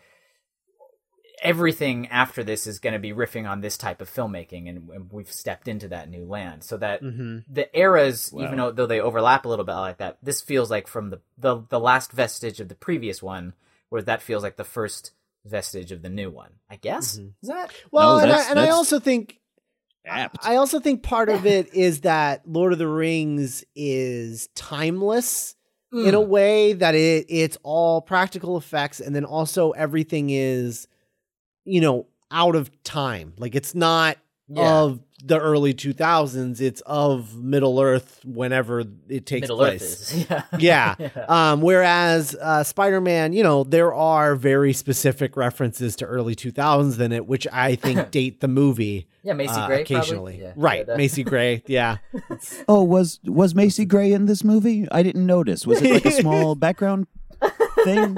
everything 1.42 2.08
after 2.08 2.44
this 2.44 2.66
is 2.68 2.80
going 2.80 2.94
to 2.94 3.00
be 3.00 3.12
riffing 3.12 3.50
on 3.50 3.60
this 3.62 3.78
type 3.78 4.02
of 4.02 4.10
filmmaking 4.10 4.70
and, 4.70 4.90
and 4.90 5.12
we've 5.12 5.32
stepped 5.32 5.68
into 5.68 5.90
that 5.90 6.10
new 6.10 6.26
land 6.26 6.64
so 6.64 6.78
that 6.78 7.02
hmm 7.02 7.40
the 7.50 7.68
eras 7.78 8.32
Wow. 8.32 8.44
even 8.46 8.58
though, 8.58 8.72
though 8.72 8.86
they 8.86 9.02
overlap 9.02 9.44
a 9.44 9.50
little 9.50 9.66
bit 9.66 9.74
like 9.74 9.98
that 9.98 10.18
this 10.24 10.40
feels 10.42 10.72
like 10.72 10.88
from 10.88 11.10
the, 11.10 11.20
the 11.38 11.62
the 11.68 11.80
last 11.80 12.14
vestige 12.14 12.62
of 12.62 12.70
the 12.70 12.76
previous 12.76 13.22
one 13.22 13.54
whereas 13.90 14.06
that 14.06 14.22
feels 14.22 14.42
like 14.44 14.56
the 14.56 14.64
first 14.64 15.12
vestige 15.44 15.92
of 15.92 16.02
the 16.02 16.10
new 16.10 16.30
one 16.30 16.52
i 16.70 16.78
guess 16.78 17.20
Mhm. 17.20 17.34
is 17.42 17.50
that 17.50 17.74
Well, 17.92 18.16
No, 18.18 18.24
and, 18.24 18.32
I, 18.32 18.50
and 18.52 18.60
I 18.60 18.70
also 18.70 19.00
think 19.00 19.40
Apt. 20.06 20.38
I 20.46 20.56
also 20.58 20.80
think 20.80 21.02
part 21.04 21.30
of 21.30 21.46
it 21.46 21.74
is 21.74 22.02
that 22.02 22.42
Lord 22.48 22.74
of 22.74 22.80
the 22.80 22.88
Rings 22.88 23.64
is 23.76 24.48
timeless 24.56 25.56
in 25.94 26.14
a 26.16 26.20
Mm. 26.20 26.28
way 26.28 26.74
that 26.74 26.96
it 26.96 27.26
it's 27.30 27.58
all 27.64 28.02
practical 28.02 28.58
effects 28.58 29.00
and 29.00 29.16
then 29.16 29.24
also 29.26 29.72
everything 29.72 30.30
is 30.32 30.88
you 31.66 31.80
know 31.80 32.08
out 32.32 32.56
of 32.56 32.70
time. 32.84 33.34
Like 33.38 33.56
it's 33.56 33.76
not 33.76 34.18
Yeah. 34.48 34.74
of 34.82 35.00
the 35.26 35.40
early 35.40 35.74
2000s, 35.74 36.60
it's 36.60 36.82
of 36.82 37.36
Middle 37.42 37.80
Earth 37.80 38.20
whenever 38.26 38.84
it 39.08 39.26
takes 39.26 39.44
middle 39.44 39.58
place. 39.58 39.82
earth 40.12 40.14
is 40.14 40.26
yeah 40.30 40.44
Yeah. 40.60 40.96
Yeah. 41.16 41.26
Um, 41.30 41.62
whereas 41.62 42.36
uh, 42.42 42.64
Spider-Man, 42.64 43.32
you 43.32 43.42
know, 43.42 43.64
there 43.64 43.94
are 43.94 44.36
very 44.36 44.74
specific 44.74 45.38
references 45.38 45.96
to 45.98 46.06
early 46.06 46.36
2000s 46.36 47.00
in 47.00 47.12
it, 47.14 47.26
which 47.26 47.48
I 47.54 47.76
think 47.76 48.12
date 48.12 48.42
the 48.42 48.48
movie 48.50 49.08
yeah 49.24 49.32
macy 49.34 49.52
uh, 49.54 49.68
gray 49.68 49.78
probably. 49.86 49.96
occasionally. 49.96 50.42
Yeah. 50.42 50.54
Right, 50.58 50.86
Yeah, 50.88 50.98
Macy 50.98 51.24
Gray. 51.24 51.64
Yeah, 51.68 51.98
Oh, 52.68 52.84
was 52.84 53.22
was 53.24 53.56
Macy 53.56 53.86
Gray 53.86 54.12
in 54.12 54.26
this 54.26 54.44
movie? 54.44 54.86
I 54.92 55.02
didn't 55.04 55.26
notice. 55.26 55.66
Was 55.66 55.82
it 55.82 55.90
like 55.94 56.06
a 56.06 56.12
small 56.12 56.56
background 56.56 57.08
thing? 57.86 58.18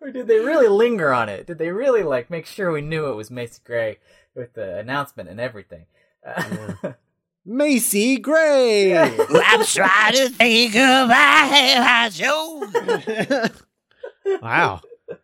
or 0.00 0.10
did 0.10 0.26
they 0.26 0.38
really 0.40 0.68
linger 0.68 1.12
on 1.12 1.28
it? 1.28 1.46
Did 1.46 1.58
they 1.58 1.70
really 1.70 2.02
like 2.02 2.30
make 2.30 2.46
sure 2.46 2.72
we 2.72 2.80
knew 2.80 3.06
it 3.10 3.14
was 3.14 3.30
Macy 3.30 3.60
Gray 3.64 3.98
with 4.34 4.54
the 4.54 4.78
announcement 4.78 5.28
and 5.28 5.40
everything? 5.40 5.86
Uh, 6.26 6.92
Macy 7.44 8.18
Gray. 8.18 8.96
I'm 8.98 9.64
trying 9.64 10.12
to 10.14 10.28
think 10.30 10.76
of 10.76 11.08
my 11.08 12.10
show. 12.12 12.64
wow. 14.42 14.80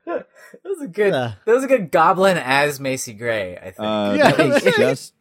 that 0.06 0.26
was 0.64 0.82
a 0.82 0.88
good. 0.88 1.12
Uh, 1.12 1.32
that 1.44 1.52
was 1.54 1.64
a 1.64 1.68
good 1.68 1.90
Goblin 1.90 2.36
as 2.36 2.80
Macy 2.80 3.12
Gray. 3.14 3.56
I 3.56 3.70
think. 3.70 3.78
Uh, 3.80 4.14
Yeah, 4.18 4.32
that 4.32 4.46
was 4.48 4.64
right. 4.64 4.74
just. 4.76 5.14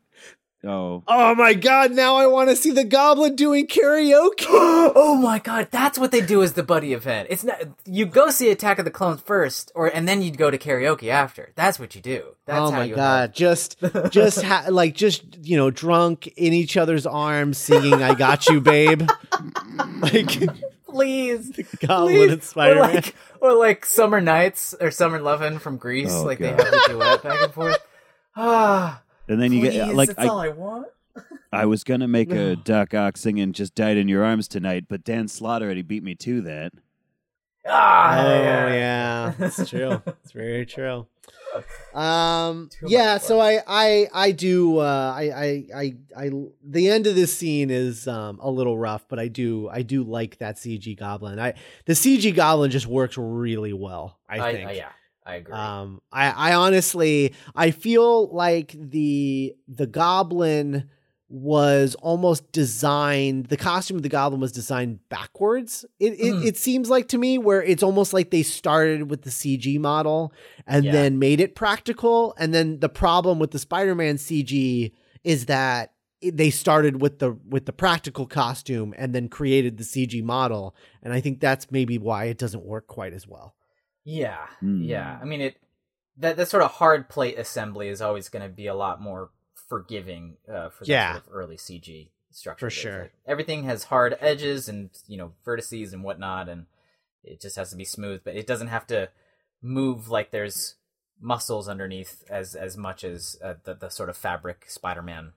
Oh, 0.63 1.03
Oh 1.07 1.35
my 1.35 1.53
God! 1.53 1.91
Now 1.91 2.15
I 2.15 2.25
want 2.25 2.49
to 2.49 2.55
see 2.55 2.71
the 2.71 2.83
Goblin 2.83 3.35
doing 3.35 3.67
karaoke. 3.67 4.45
oh 4.49 5.15
my 5.21 5.37
god, 5.39 5.67
that's 5.69 5.99
what 5.99 6.11
they 6.11 6.19
do 6.21 6.41
as 6.41 6.53
the 6.53 6.63
buddy 6.63 6.93
event. 6.93 7.27
It's 7.29 7.43
not 7.43 7.61
you 7.85 8.05
go 8.07 8.29
see 8.31 8.49
Attack 8.49 8.79
of 8.79 8.85
the 8.85 8.91
Clones 8.91 9.21
first, 9.21 9.71
or 9.75 9.87
and 9.87 10.07
then 10.07 10.21
you'd 10.21 10.37
go 10.37 10.49
to 10.49 10.57
karaoke 10.57 11.09
after. 11.09 11.51
That's 11.55 11.79
what 11.79 11.93
you 11.95 12.01
do. 12.01 12.35
That's 12.45 12.59
oh 12.59 12.71
how 12.71 12.79
my 12.79 12.83
you 12.85 12.95
God! 12.95 13.35
Just, 13.35 13.77
just 14.09 14.41
ha- 14.41 14.65
like 14.69 14.95
just 14.95 15.23
you 15.45 15.57
know, 15.57 15.69
drunk 15.69 16.27
in 16.35 16.53
each 16.53 16.75
other's 16.75 17.05
arms, 17.05 17.57
singing 17.59 18.01
"I 18.01 18.15
Got 18.15 18.47
You, 18.47 18.59
Babe." 18.59 19.03
like 20.01 20.31
Have, 20.31 20.61
please, 20.87 21.51
Goblin 21.85 22.15
please. 22.15 22.31
and 22.31 22.43
Spider 22.43 22.77
or 22.77 22.81
like 22.81 23.15
or 23.41 23.53
like 23.53 23.85
Summer 23.85 24.19
Nights 24.21 24.73
or 24.81 24.89
Summer 24.89 25.19
Lovin' 25.19 25.59
from 25.59 25.77
Grease. 25.77 26.13
Oh, 26.13 26.23
like 26.23 26.39
they 26.39 26.49
God. 26.49 26.59
have 26.61 26.71
the 26.71 26.83
duet 26.89 27.23
back 27.23 27.41
and 27.43 27.53
forth. 27.53 27.77
Ah, 28.39 29.01
and 29.27 29.41
then 29.41 29.51
you 29.51 29.61
get 29.61 29.93
like 29.93 30.09
that's 30.09 30.19
I, 30.19 30.27
all 30.27 30.39
I 30.39 30.49
want. 30.49 30.87
I 31.51 31.65
was 31.65 31.83
gonna 31.83 32.07
make 32.07 32.31
a 32.31 32.55
Doc 32.55 32.93
Ock 32.93 33.17
singing 33.17 33.53
"Just 33.53 33.73
Died 33.75 33.97
in 33.97 34.07
Your 34.07 34.23
Arms" 34.23 34.47
tonight, 34.47 34.85
but 34.87 35.03
Dan 35.03 35.27
Slaughter 35.27 35.65
already 35.65 35.81
beat 35.81 36.03
me 36.03 36.15
to 36.15 36.41
that. 36.41 36.73
Ah, 37.69 38.19
Oh 38.19 38.67
yeah, 38.67 39.33
that's 39.37 39.69
true. 39.69 40.01
It's 40.05 40.31
very 40.31 40.65
true. 40.65 41.07
Um, 41.93 42.69
yeah. 42.87 43.17
So 43.17 43.39
I, 43.39 43.61
I, 43.67 44.07
I 44.13 44.31
do. 44.31 44.77
Uh, 44.79 45.13
I, 45.15 45.23
I, 45.23 45.65
I, 45.75 45.95
I. 46.25 46.31
The 46.63 46.89
end 46.89 47.07
of 47.07 47.15
this 47.15 47.35
scene 47.35 47.69
is 47.69 48.07
um 48.07 48.39
a 48.41 48.49
little 48.49 48.77
rough, 48.77 49.05
but 49.09 49.19
I 49.19 49.27
do, 49.27 49.67
I 49.69 49.81
do 49.81 50.03
like 50.03 50.37
that 50.37 50.55
CG 50.55 50.97
goblin. 50.97 51.39
I 51.39 51.55
the 51.85 51.93
CG 51.93 52.33
goblin 52.35 52.71
just 52.71 52.87
works 52.87 53.17
really 53.17 53.73
well. 53.73 54.17
I, 54.29 54.39
I, 54.39 54.53
think. 54.53 54.69
I- 54.69 54.73
yeah, 54.73 54.89
I 55.27 55.35
agree. 55.35 55.53
Um, 55.53 56.01
I, 56.11 56.29
I 56.51 56.53
honestly, 56.55 57.33
I 57.55 57.71
feel 57.71 58.27
like 58.33 58.73
the 58.79 59.53
the 59.67 59.85
goblin 59.87 60.89
was 61.29 61.93
almost 61.95 62.49
designed. 62.53 63.47
The 63.47 63.57
costume 63.57 63.97
of 63.97 64.03
the 64.03 64.07
goblin 64.09 64.39
was 64.39 64.53
designed 64.53 64.99
backwards. 65.09 65.83
It 65.99 66.13
it, 66.13 66.33
Mhm. 66.33 66.45
it 66.45 66.57
seems 66.57 66.89
like 66.89 67.09
to 67.09 67.17
me 67.17 67.37
where 67.37 67.61
it's 67.61 67.83
almost 67.83 68.13
like 68.13 68.31
they 68.31 68.43
started 68.43 69.09
with 69.09 69.23
the 69.23 69.29
CG 69.29 69.77
model 69.77 70.31
and 70.65 70.85
Yeah. 70.85 70.93
then 70.93 71.19
made 71.19 71.41
it 71.41 71.53
practical. 71.53 72.33
And 72.37 72.53
then 72.53 72.79
the 72.79 72.87
problem 72.89 73.39
with 73.39 73.51
the 73.51 73.59
Spider-Man 73.59 74.17
CG 74.17 74.93
is 75.25 75.47
that 75.47 75.91
they 76.23 76.49
started 76.49 77.01
with 77.01 77.19
the 77.19 77.37
with 77.49 77.65
the 77.65 77.73
practical 77.73 78.25
costume 78.25 78.93
and 78.97 79.13
then 79.13 79.27
created 79.27 79.77
the 79.77 79.83
CG 79.83 80.21
model. 80.23 80.73
And 81.03 81.11
I 81.13 81.19
think 81.19 81.41
that's 81.41 81.69
maybe 81.71 81.97
why 81.97 82.25
it 82.25 82.37
doesn't 82.37 82.63
work 82.63 82.87
quite 82.87 83.11
as 83.13 83.27
well. 83.27 83.53
Yeah, 84.09 84.47
Hmm. 84.61 84.81
yeah. 84.83 85.19
I 85.21 85.25
mean, 85.25 85.41
it 85.41 85.57
that 86.15 86.37
that 86.37 86.47
sort 86.47 86.63
of 86.63 86.71
hard 86.71 87.09
plate 87.09 87.37
assembly 87.37 87.89
is 87.89 88.01
always 88.01 88.29
going 88.29 88.41
to 88.43 88.49
be 88.49 88.67
a 88.67 88.73
lot 88.73 89.01
more 89.01 89.31
forgiving 89.67 90.37
uh, 90.47 90.69
for 90.69 90.85
that 90.85 90.87
Yeah. 90.89 91.11
sort 91.13 91.27
of 91.27 91.33
early 91.33 91.57
CG 91.57 92.09
structure. 92.31 92.65
For 92.67 92.69
sure. 92.69 93.01
like 93.01 93.13
everything 93.25 93.63
has 93.65 93.83
hard 93.83 94.17
edges 94.21 94.69
and 94.69 94.89
you 95.07 95.17
know 95.17 95.33
vertices 95.45 95.91
and 95.91 96.03
whatnot, 96.05 96.47
and 96.47 96.67
it 97.21 97.41
just 97.41 97.57
has 97.57 97.71
to 97.71 97.75
be 97.75 97.83
smooth, 97.83 98.21
but 98.23 98.35
it 98.37 98.47
doesn't 98.47 98.67
have 98.69 98.87
to 98.87 99.09
move 99.61 100.07
like 100.09 100.31
there's 100.31 100.75
muscles 101.19 101.67
underneath 101.67 102.23
as 102.29 102.55
as 102.55 102.77
much 102.77 103.03
as 103.03 103.37
uh, 103.43 103.55
the 103.65 103.73
the 103.73 103.89
sort 103.89 104.07
of 104.09 104.15
fabric 104.15 104.65
Spider-Man 104.69 105.33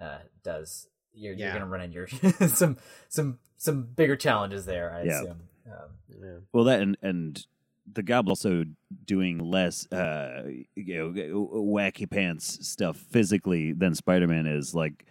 uh, 0.00 0.18
does. 0.42 0.88
You're, 1.12 1.34
you're 1.34 1.52
gonna 1.52 1.66
run 1.66 1.82
into 1.82 1.94
your 1.96 2.08
some 2.48 2.78
some 3.10 3.38
some 3.58 3.82
bigger 3.82 4.16
challenges 4.16 4.64
there, 4.64 4.90
I 4.94 5.02
Yeah. 5.02 5.20
assume. 5.20 5.42
Um, 5.70 6.42
Well, 6.52 6.64
that 6.64 6.80
and 6.80 6.96
and 7.02 7.46
the 7.92 8.02
Goblin 8.02 8.30
also 8.32 8.64
doing 9.04 9.38
less, 9.38 9.90
uh, 9.92 10.44
you 10.74 10.96
know, 10.96 11.48
wacky 11.54 12.08
pants 12.10 12.66
stuff 12.66 12.96
physically 12.96 13.72
than 13.72 13.94
Spider 13.94 14.26
Man 14.26 14.46
is. 14.46 14.74
Like 14.74 15.04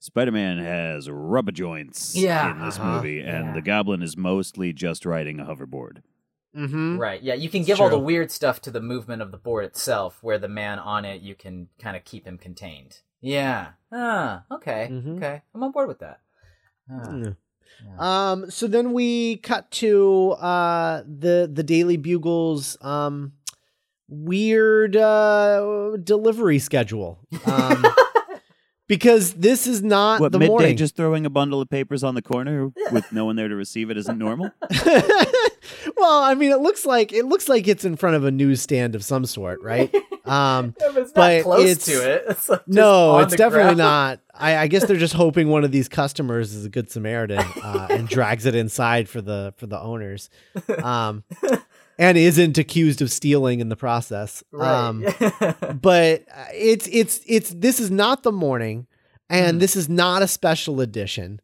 Spider 0.00 0.32
Man 0.32 0.58
has 0.58 1.08
rubber 1.08 1.52
joints 1.52 2.14
Yeah, 2.16 2.50
in 2.52 2.60
this 2.60 2.78
uh-huh, 2.78 2.96
movie, 2.96 3.20
and 3.20 3.46
yeah. 3.46 3.52
the 3.54 3.62
Goblin 3.62 4.02
is 4.02 4.16
mostly 4.16 4.72
just 4.72 5.06
riding 5.06 5.40
a 5.40 5.44
hoverboard. 5.44 6.02
Mm-hmm. 6.56 6.96
Right. 6.98 7.22
Yeah, 7.22 7.34
you 7.34 7.50
can 7.50 7.60
It's 7.60 7.66
give 7.66 7.80
all 7.80 7.90
the 7.90 7.98
weird 7.98 8.30
stuff 8.30 8.60
to 8.62 8.70
the 8.70 8.80
movement 8.80 9.20
of 9.20 9.30
the 9.30 9.36
board 9.36 9.64
itself, 9.66 10.18
where 10.22 10.38
the 10.38 10.48
man 10.48 10.78
on 10.78 11.04
it 11.04 11.20
you 11.20 11.34
can 11.34 11.68
kind 11.78 11.96
of 11.96 12.04
keep 12.04 12.26
him 12.26 12.38
contained. 12.38 13.00
Yeah. 13.20 13.68
Ah. 13.92 14.44
Okay. 14.50 14.88
Mhm. 14.90 15.16
Okay. 15.16 15.42
I'm 15.54 15.62
on 15.62 15.72
board 15.72 15.88
with 15.88 15.98
that. 15.98 16.20
Ah, 16.90 17.14
Yeah. 17.14 17.30
Yeah. 17.98 18.30
Um, 18.32 18.50
so 18.50 18.66
then 18.66 18.92
we 18.92 19.36
cut 19.38 19.70
to 19.72 20.30
uh, 20.32 21.02
the 21.06 21.48
the 21.52 21.62
Daily 21.62 21.96
Bugle's 21.96 22.76
um, 22.80 23.32
weird 24.08 24.96
uh, 24.96 25.96
delivery 26.02 26.58
schedule. 26.58 27.18
Um, 27.44 27.84
because 28.88 29.34
this 29.34 29.66
is 29.66 29.82
not 29.82 30.20
What 30.20 30.32
the 30.32 30.38
midday? 30.38 30.48
morning. 30.50 30.76
Just 30.76 30.94
throwing 30.96 31.26
a 31.26 31.30
bundle 31.30 31.60
of 31.60 31.68
papers 31.68 32.04
on 32.04 32.14
the 32.14 32.22
corner 32.22 32.70
with 32.92 33.10
no 33.12 33.24
one 33.24 33.36
there 33.36 33.48
to 33.48 33.56
receive 33.56 33.90
it 33.90 33.96
isn't 33.96 34.18
normal. 34.18 34.50
well, 35.96 36.22
I 36.22 36.34
mean, 36.36 36.52
it 36.52 36.60
looks 36.60 36.86
like 36.86 37.12
it 37.12 37.24
looks 37.24 37.48
like 37.48 37.66
it's 37.68 37.84
in 37.84 37.96
front 37.96 38.16
of 38.16 38.24
a 38.24 38.30
newsstand 38.30 38.94
of 38.94 39.04
some 39.04 39.26
sort, 39.26 39.60
right? 39.62 39.94
Um, 40.26 40.74
Yeah, 40.80 40.88
but 40.92 41.02
it's 41.02 41.14
not 41.14 41.14
but 41.14 41.42
close 41.44 41.70
it's- 41.70 41.84
to 41.86 41.92
it. 42.14 42.24
It's 42.30 42.48
like 42.48 42.66
no, 42.66 43.18
it's 43.20 43.36
definitely 43.36 43.76
ground. 43.76 43.78
not. 43.78 44.20
I, 44.38 44.56
I 44.56 44.66
guess 44.66 44.84
they're 44.86 44.96
just 44.96 45.14
hoping 45.14 45.48
one 45.48 45.64
of 45.64 45.72
these 45.72 45.88
customers 45.88 46.54
is 46.54 46.64
a 46.64 46.68
good 46.68 46.90
Samaritan 46.90 47.38
uh, 47.62 47.86
and 47.90 48.08
drags 48.16 48.46
it 48.46 48.54
inside 48.54 49.08
for 49.08 49.20
the 49.20 49.54
for 49.56 49.66
the 49.66 49.80
owners, 49.80 50.30
um, 50.82 51.24
and 51.98 52.18
isn't 52.18 52.58
accused 52.58 53.00
of 53.02 53.10
stealing 53.10 53.60
in 53.60 53.68
the 53.68 53.76
process. 53.76 54.42
Right. 54.52 54.88
Um, 54.88 55.04
but 55.80 56.24
uh, 56.34 56.44
it's 56.52 56.88
it's 56.92 57.20
it's 57.26 57.50
this 57.50 57.80
is 57.80 57.90
not 57.90 58.22
the 58.22 58.32
morning, 58.32 58.86
and 59.30 59.56
Mhm. 59.56 59.60
this 59.60 59.76
is 59.76 59.88
not 59.88 60.22
a 60.22 60.28
special 60.28 60.80
edition. 60.80 61.40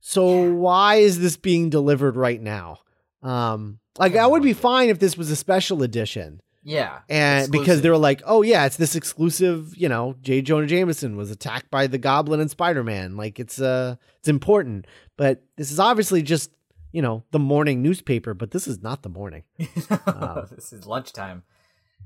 So 0.00 0.52
why 0.52 0.96
is 0.96 1.18
this 1.20 1.36
being 1.36 1.68
delivered 1.70 2.16
right 2.16 2.40
now? 2.40 2.78
Um, 3.22 3.80
like 3.98 4.14
I 4.14 4.26
would 4.26 4.42
be 4.42 4.52
fine 4.52 4.88
if 4.88 4.98
this 5.00 5.16
was 5.16 5.30
a 5.30 5.36
special 5.36 5.82
edition 5.82 6.40
yeah. 6.66 6.98
and 7.08 7.50
because 7.52 7.80
they 7.80 7.90
were 7.90 7.96
like, 7.96 8.22
oh 8.26 8.42
yeah, 8.42 8.66
it's 8.66 8.76
this 8.76 8.96
exclusive. 8.96 9.76
You 9.76 9.88
know, 9.88 10.16
J. 10.20 10.42
Jonah 10.42 10.66
Jameson 10.66 11.16
was 11.16 11.30
attacked 11.30 11.70
by 11.70 11.86
the 11.86 11.98
Goblin 11.98 12.40
and 12.40 12.50
Spider 12.50 12.82
Man. 12.82 13.16
Like 13.16 13.38
it's 13.38 13.60
uh, 13.60 13.96
it's 14.18 14.28
important. 14.28 14.86
But 15.16 15.44
this 15.56 15.70
is 15.70 15.78
obviously 15.78 16.22
just 16.22 16.50
you 16.92 17.02
know 17.02 17.22
the 17.30 17.38
morning 17.38 17.82
newspaper. 17.82 18.34
But 18.34 18.50
this 18.50 18.66
is 18.66 18.82
not 18.82 19.02
the 19.02 19.08
morning. 19.08 19.44
Um, 20.06 20.46
this 20.54 20.72
is 20.72 20.86
lunchtime 20.86 21.42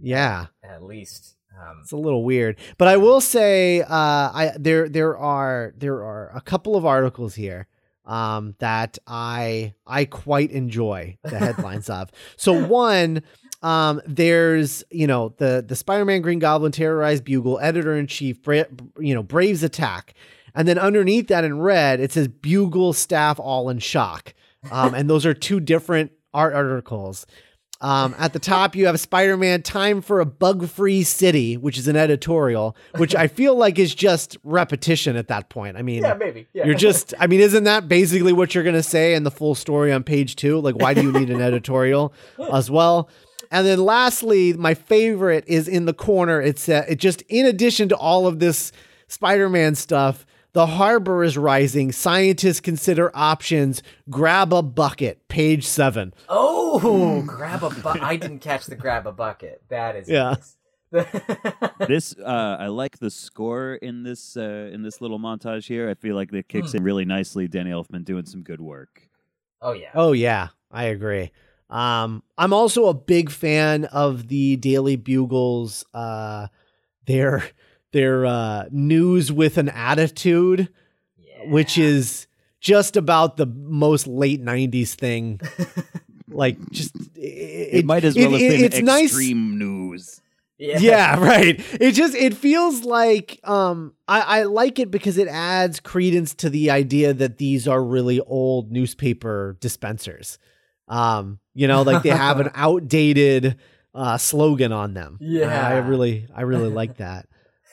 Yeah, 0.00 0.46
at 0.62 0.82
least. 0.82 1.36
Um, 1.58 1.80
it's 1.82 1.92
a 1.92 1.96
little 1.96 2.24
weird. 2.24 2.58
But 2.76 2.88
I 2.88 2.96
will 2.96 3.20
say, 3.20 3.82
uh, 3.82 3.86
I 3.88 4.52
there 4.58 4.88
there 4.88 5.16
are 5.16 5.74
there 5.76 6.02
are 6.04 6.32
a 6.34 6.40
couple 6.40 6.76
of 6.76 6.84
articles 6.84 7.34
here 7.34 7.66
um 8.06 8.54
that 8.58 8.98
I 9.06 9.74
I 9.86 10.04
quite 10.06 10.50
enjoy 10.50 11.18
the 11.22 11.38
headlines 11.38 11.88
of. 11.88 12.10
So 12.36 12.66
one 12.66 13.22
um 13.62 14.00
there's 14.06 14.82
you 14.90 15.06
know 15.06 15.34
the 15.38 15.64
the 15.66 15.76
Spider-Man 15.76 16.22
Green 16.22 16.38
Goblin 16.38 16.72
terrorized 16.72 17.24
Bugle 17.24 17.58
editor 17.60 17.96
in 17.96 18.06
chief 18.06 18.42
bra- 18.42 18.64
you 18.98 19.14
know 19.14 19.22
braves 19.22 19.62
attack. 19.62 20.14
And 20.54 20.66
then 20.66 20.78
underneath 20.78 21.28
that 21.28 21.44
in 21.44 21.60
red 21.60 22.00
it 22.00 22.12
says 22.12 22.28
Bugle 22.28 22.92
staff 22.92 23.38
all 23.38 23.68
in 23.68 23.78
shock. 23.78 24.34
Um 24.70 24.94
and 24.94 25.08
those 25.08 25.26
are 25.26 25.34
two 25.34 25.60
different 25.60 26.12
art 26.32 26.54
articles. 26.54 27.26
Um, 27.82 28.14
at 28.18 28.34
the 28.34 28.38
top, 28.38 28.76
you 28.76 28.84
have 28.86 29.00
Spider 29.00 29.38
Man 29.38 29.62
Time 29.62 30.02
for 30.02 30.20
a 30.20 30.26
Bug 30.26 30.68
Free 30.68 31.02
City, 31.02 31.56
which 31.56 31.78
is 31.78 31.88
an 31.88 31.96
editorial, 31.96 32.76
which 32.96 33.14
I 33.14 33.26
feel 33.26 33.54
like 33.54 33.78
is 33.78 33.94
just 33.94 34.36
repetition 34.44 35.16
at 35.16 35.28
that 35.28 35.48
point. 35.48 35.78
I 35.78 35.82
mean, 35.82 36.02
yeah, 36.02 36.12
maybe. 36.12 36.46
Yeah. 36.52 36.66
you're 36.66 36.74
just, 36.74 37.14
I 37.18 37.26
mean, 37.26 37.40
isn't 37.40 37.64
that 37.64 37.88
basically 37.88 38.34
what 38.34 38.54
you're 38.54 38.64
going 38.64 38.76
to 38.76 38.82
say 38.82 39.14
in 39.14 39.22
the 39.24 39.30
full 39.30 39.54
story 39.54 39.92
on 39.92 40.04
page 40.04 40.36
two? 40.36 40.60
Like, 40.60 40.76
why 40.76 40.92
do 40.92 41.00
you 41.00 41.10
need 41.10 41.30
an 41.30 41.40
editorial 41.40 42.12
as 42.52 42.70
well? 42.70 43.08
And 43.50 43.66
then 43.66 43.80
lastly, 43.84 44.52
my 44.52 44.74
favorite 44.74 45.44
is 45.46 45.66
in 45.66 45.84
the 45.86 45.92
corner. 45.94 46.40
It's 46.40 46.68
uh, 46.68 46.84
it 46.88 46.96
just 46.96 47.22
in 47.22 47.46
addition 47.46 47.88
to 47.88 47.96
all 47.96 48.26
of 48.26 48.38
this 48.38 48.70
Spider-Man 49.08 49.74
stuff, 49.74 50.24
the 50.52 50.66
harbor 50.66 51.24
is 51.24 51.36
rising. 51.36 51.90
Scientists 51.92 52.60
consider 52.60 53.10
options. 53.14 53.82
Grab 54.08 54.52
a 54.52 54.62
bucket. 54.62 55.26
Page 55.28 55.66
seven. 55.66 56.14
Oh, 56.28 57.22
grab 57.26 57.62
a 57.64 57.70
bucket. 57.70 58.02
I 58.02 58.16
didn't 58.16 58.38
catch 58.40 58.66
the 58.66 58.76
grab 58.76 59.06
a 59.06 59.12
bucket. 59.12 59.62
That 59.68 59.96
is 59.96 60.08
Yeah. 60.08 60.34
nice. 60.34 60.56
this 61.86 62.16
uh, 62.18 62.56
I 62.58 62.66
like 62.66 62.98
the 62.98 63.10
score 63.10 63.74
in 63.76 64.02
this 64.02 64.36
uh, 64.36 64.70
in 64.72 64.82
this 64.82 65.00
little 65.00 65.18
montage 65.20 65.66
here. 65.66 65.88
I 65.88 65.94
feel 65.94 66.16
like 66.16 66.32
it 66.32 66.48
kicks 66.48 66.74
in 66.74 66.82
really 66.82 67.04
nicely. 67.04 67.46
Danny 67.48 67.70
Elfman 67.70 68.04
doing 68.04 68.26
some 68.26 68.42
good 68.42 68.60
work. 68.60 69.08
oh 69.62 69.72
yeah. 69.72 69.90
Oh 69.94 70.12
yeah, 70.12 70.48
I 70.70 70.84
agree. 70.84 71.30
Um, 71.70 72.22
I'm 72.36 72.52
also 72.52 72.86
a 72.86 72.94
big 72.94 73.30
fan 73.30 73.84
of 73.86 74.28
the 74.28 74.56
Daily 74.56 74.96
Bugle's 74.96 75.84
uh, 75.94 76.48
their 77.06 77.44
their 77.92 78.26
uh, 78.26 78.64
news 78.70 79.30
with 79.32 79.56
an 79.58 79.68
attitude, 79.68 80.68
yeah. 81.18 81.50
which 81.50 81.78
is 81.78 82.26
just 82.60 82.96
about 82.96 83.36
the 83.36 83.46
most 83.46 84.06
late 84.06 84.42
'90s 84.44 84.94
thing. 84.94 85.40
like, 86.28 86.58
just 86.70 86.94
it, 87.14 87.78
It, 87.78 87.84
might 87.84 88.04
as 88.04 88.16
well 88.16 88.30
have 88.32 88.40
it- 88.40 88.48
been 88.50 88.64
it's 88.64 88.80
nice- 88.80 89.04
extreme 89.04 89.58
news. 89.58 90.20
yeah. 90.58 90.78
yeah, 90.78 91.20
right. 91.24 91.60
It 91.80 91.92
just 91.92 92.14
it 92.16 92.34
feels 92.34 92.84
like 92.84 93.38
um 93.44 93.94
I, 94.08 94.40
I 94.40 94.42
like 94.42 94.78
it 94.80 94.90
because 94.90 95.18
it 95.18 95.28
adds 95.28 95.78
credence 95.80 96.34
to 96.36 96.50
the 96.50 96.70
idea 96.70 97.14
that 97.14 97.38
these 97.38 97.66
are 97.68 97.82
really 97.82 98.20
old 98.20 98.70
newspaper 98.72 99.56
dispensers. 99.60 100.36
Um, 100.90 101.38
you 101.54 101.66
know, 101.68 101.80
like 101.82 102.02
they 102.02 102.10
have 102.10 102.38
an 102.40 102.50
outdated 102.54 103.56
uh 103.94 104.18
slogan 104.18 104.72
on 104.72 104.92
them. 104.94 105.16
Yeah. 105.20 105.66
I, 105.68 105.74
I 105.74 105.78
really 105.78 106.26
I 106.34 106.42
really 106.42 106.68
like 106.68 106.96
that. 107.06 107.26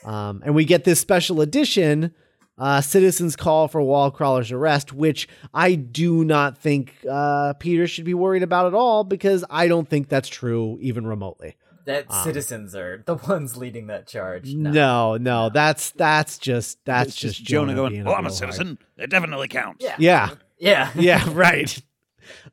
Um 0.06 0.42
and 0.46 0.56
we 0.56 0.64
get 0.66 0.84
this 0.86 1.00
special 1.00 1.42
edition 1.42 2.14
uh, 2.60 2.82
citizens 2.82 3.36
call 3.36 3.68
for 3.68 3.80
wall 3.84 4.10
crawler's 4.10 4.52
arrest, 4.52 4.92
which 4.92 5.28
I 5.54 5.76
do 5.76 6.24
not 6.26 6.58
think 6.58 6.92
uh, 7.08 7.54
Peter 7.54 7.86
should 7.88 8.04
be 8.06 8.16
worried 8.16 8.42
about 8.42 8.66
at 8.66 8.74
all 8.74 9.04
because 9.04 9.46
I 9.48 9.68
don't 9.68 9.88
think 9.88 10.10
that's 10.10 10.28
true 10.28 10.80
even 10.82 11.06
remotely. 11.06 11.56
That 11.86 12.06
Um, 12.10 12.24
citizens 12.24 12.74
are 12.76 13.04
the 13.06 13.14
ones 13.14 13.58
leading 13.58 13.86
that 13.88 14.08
charge. 14.08 14.56
No, 14.56 15.18
no, 15.18 15.50
that's 15.54 15.92
that's 15.92 16.40
just 16.40 16.84
that's 16.84 17.10
It's 17.10 17.18
just, 17.18 17.44
Jonah, 17.44 17.76
going. 17.76 17.92
being 17.94 18.08
Oh, 18.08 18.12
I'm 18.14 18.26
a 18.26 18.30
blowhard." 18.30 18.34
citizen. 18.56 18.80
It 18.98 19.12
definitely 19.12 19.50
counts. 19.50 19.86
Yeah. 19.86 19.96
Yeah, 20.00 20.30
Yeah. 20.58 20.92
yeah, 20.96 21.30
right. 21.32 21.80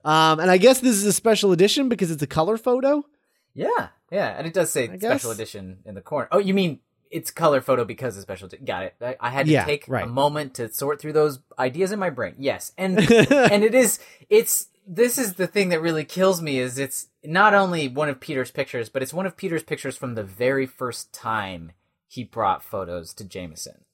Um, 0.04 0.40
and 0.40 0.50
I 0.50 0.56
guess 0.58 0.80
this 0.80 0.96
is 0.96 1.04
a 1.04 1.12
special 1.12 1.52
edition 1.52 1.88
because 1.88 2.10
it's 2.10 2.22
a 2.22 2.26
color 2.26 2.56
photo. 2.56 3.04
Yeah. 3.54 3.88
Yeah. 4.10 4.34
And 4.36 4.46
it 4.46 4.52
does 4.54 4.70
say 4.70 4.88
I 4.88 4.96
special 4.98 5.30
guess. 5.30 5.38
edition 5.38 5.78
in 5.84 5.94
the 5.94 6.00
corner. 6.00 6.28
Oh, 6.32 6.38
you 6.38 6.54
mean 6.54 6.80
it's 7.10 7.30
color 7.30 7.60
photo 7.60 7.84
because 7.84 8.16
of 8.16 8.22
special 8.22 8.48
got 8.64 8.82
it. 8.84 8.94
I, 9.00 9.16
I 9.20 9.30
had 9.30 9.46
to 9.46 9.52
Yeah, 9.52 9.64
take 9.64 9.84
right. 9.88 10.04
a 10.04 10.08
moment 10.08 10.54
to 10.54 10.72
sort 10.72 11.00
through 11.00 11.12
those 11.12 11.38
ideas 11.58 11.92
in 11.92 11.98
my 11.98 12.10
brain. 12.10 12.34
Yes. 12.38 12.72
And 12.76 12.98
and 13.30 13.62
it 13.64 13.74
is 13.74 13.98
it's 14.28 14.68
this 14.86 15.16
is 15.16 15.34
the 15.34 15.46
thing 15.46 15.68
that 15.70 15.80
really 15.80 16.04
kills 16.04 16.42
me 16.42 16.58
is 16.58 16.78
it's 16.78 17.06
not 17.24 17.54
only 17.54 17.88
one 17.88 18.08
of 18.08 18.20
Peter's 18.20 18.50
pictures, 18.50 18.88
but 18.88 19.02
it's 19.02 19.14
one 19.14 19.24
of 19.26 19.36
Peter's 19.36 19.62
pictures 19.62 19.96
from 19.96 20.14
the 20.14 20.24
very 20.24 20.66
first 20.66 21.12
time 21.12 21.72
he 22.08 22.22
brought 22.24 22.62
photos 22.62 23.14
to 23.14 23.24
Jameson. 23.24 23.84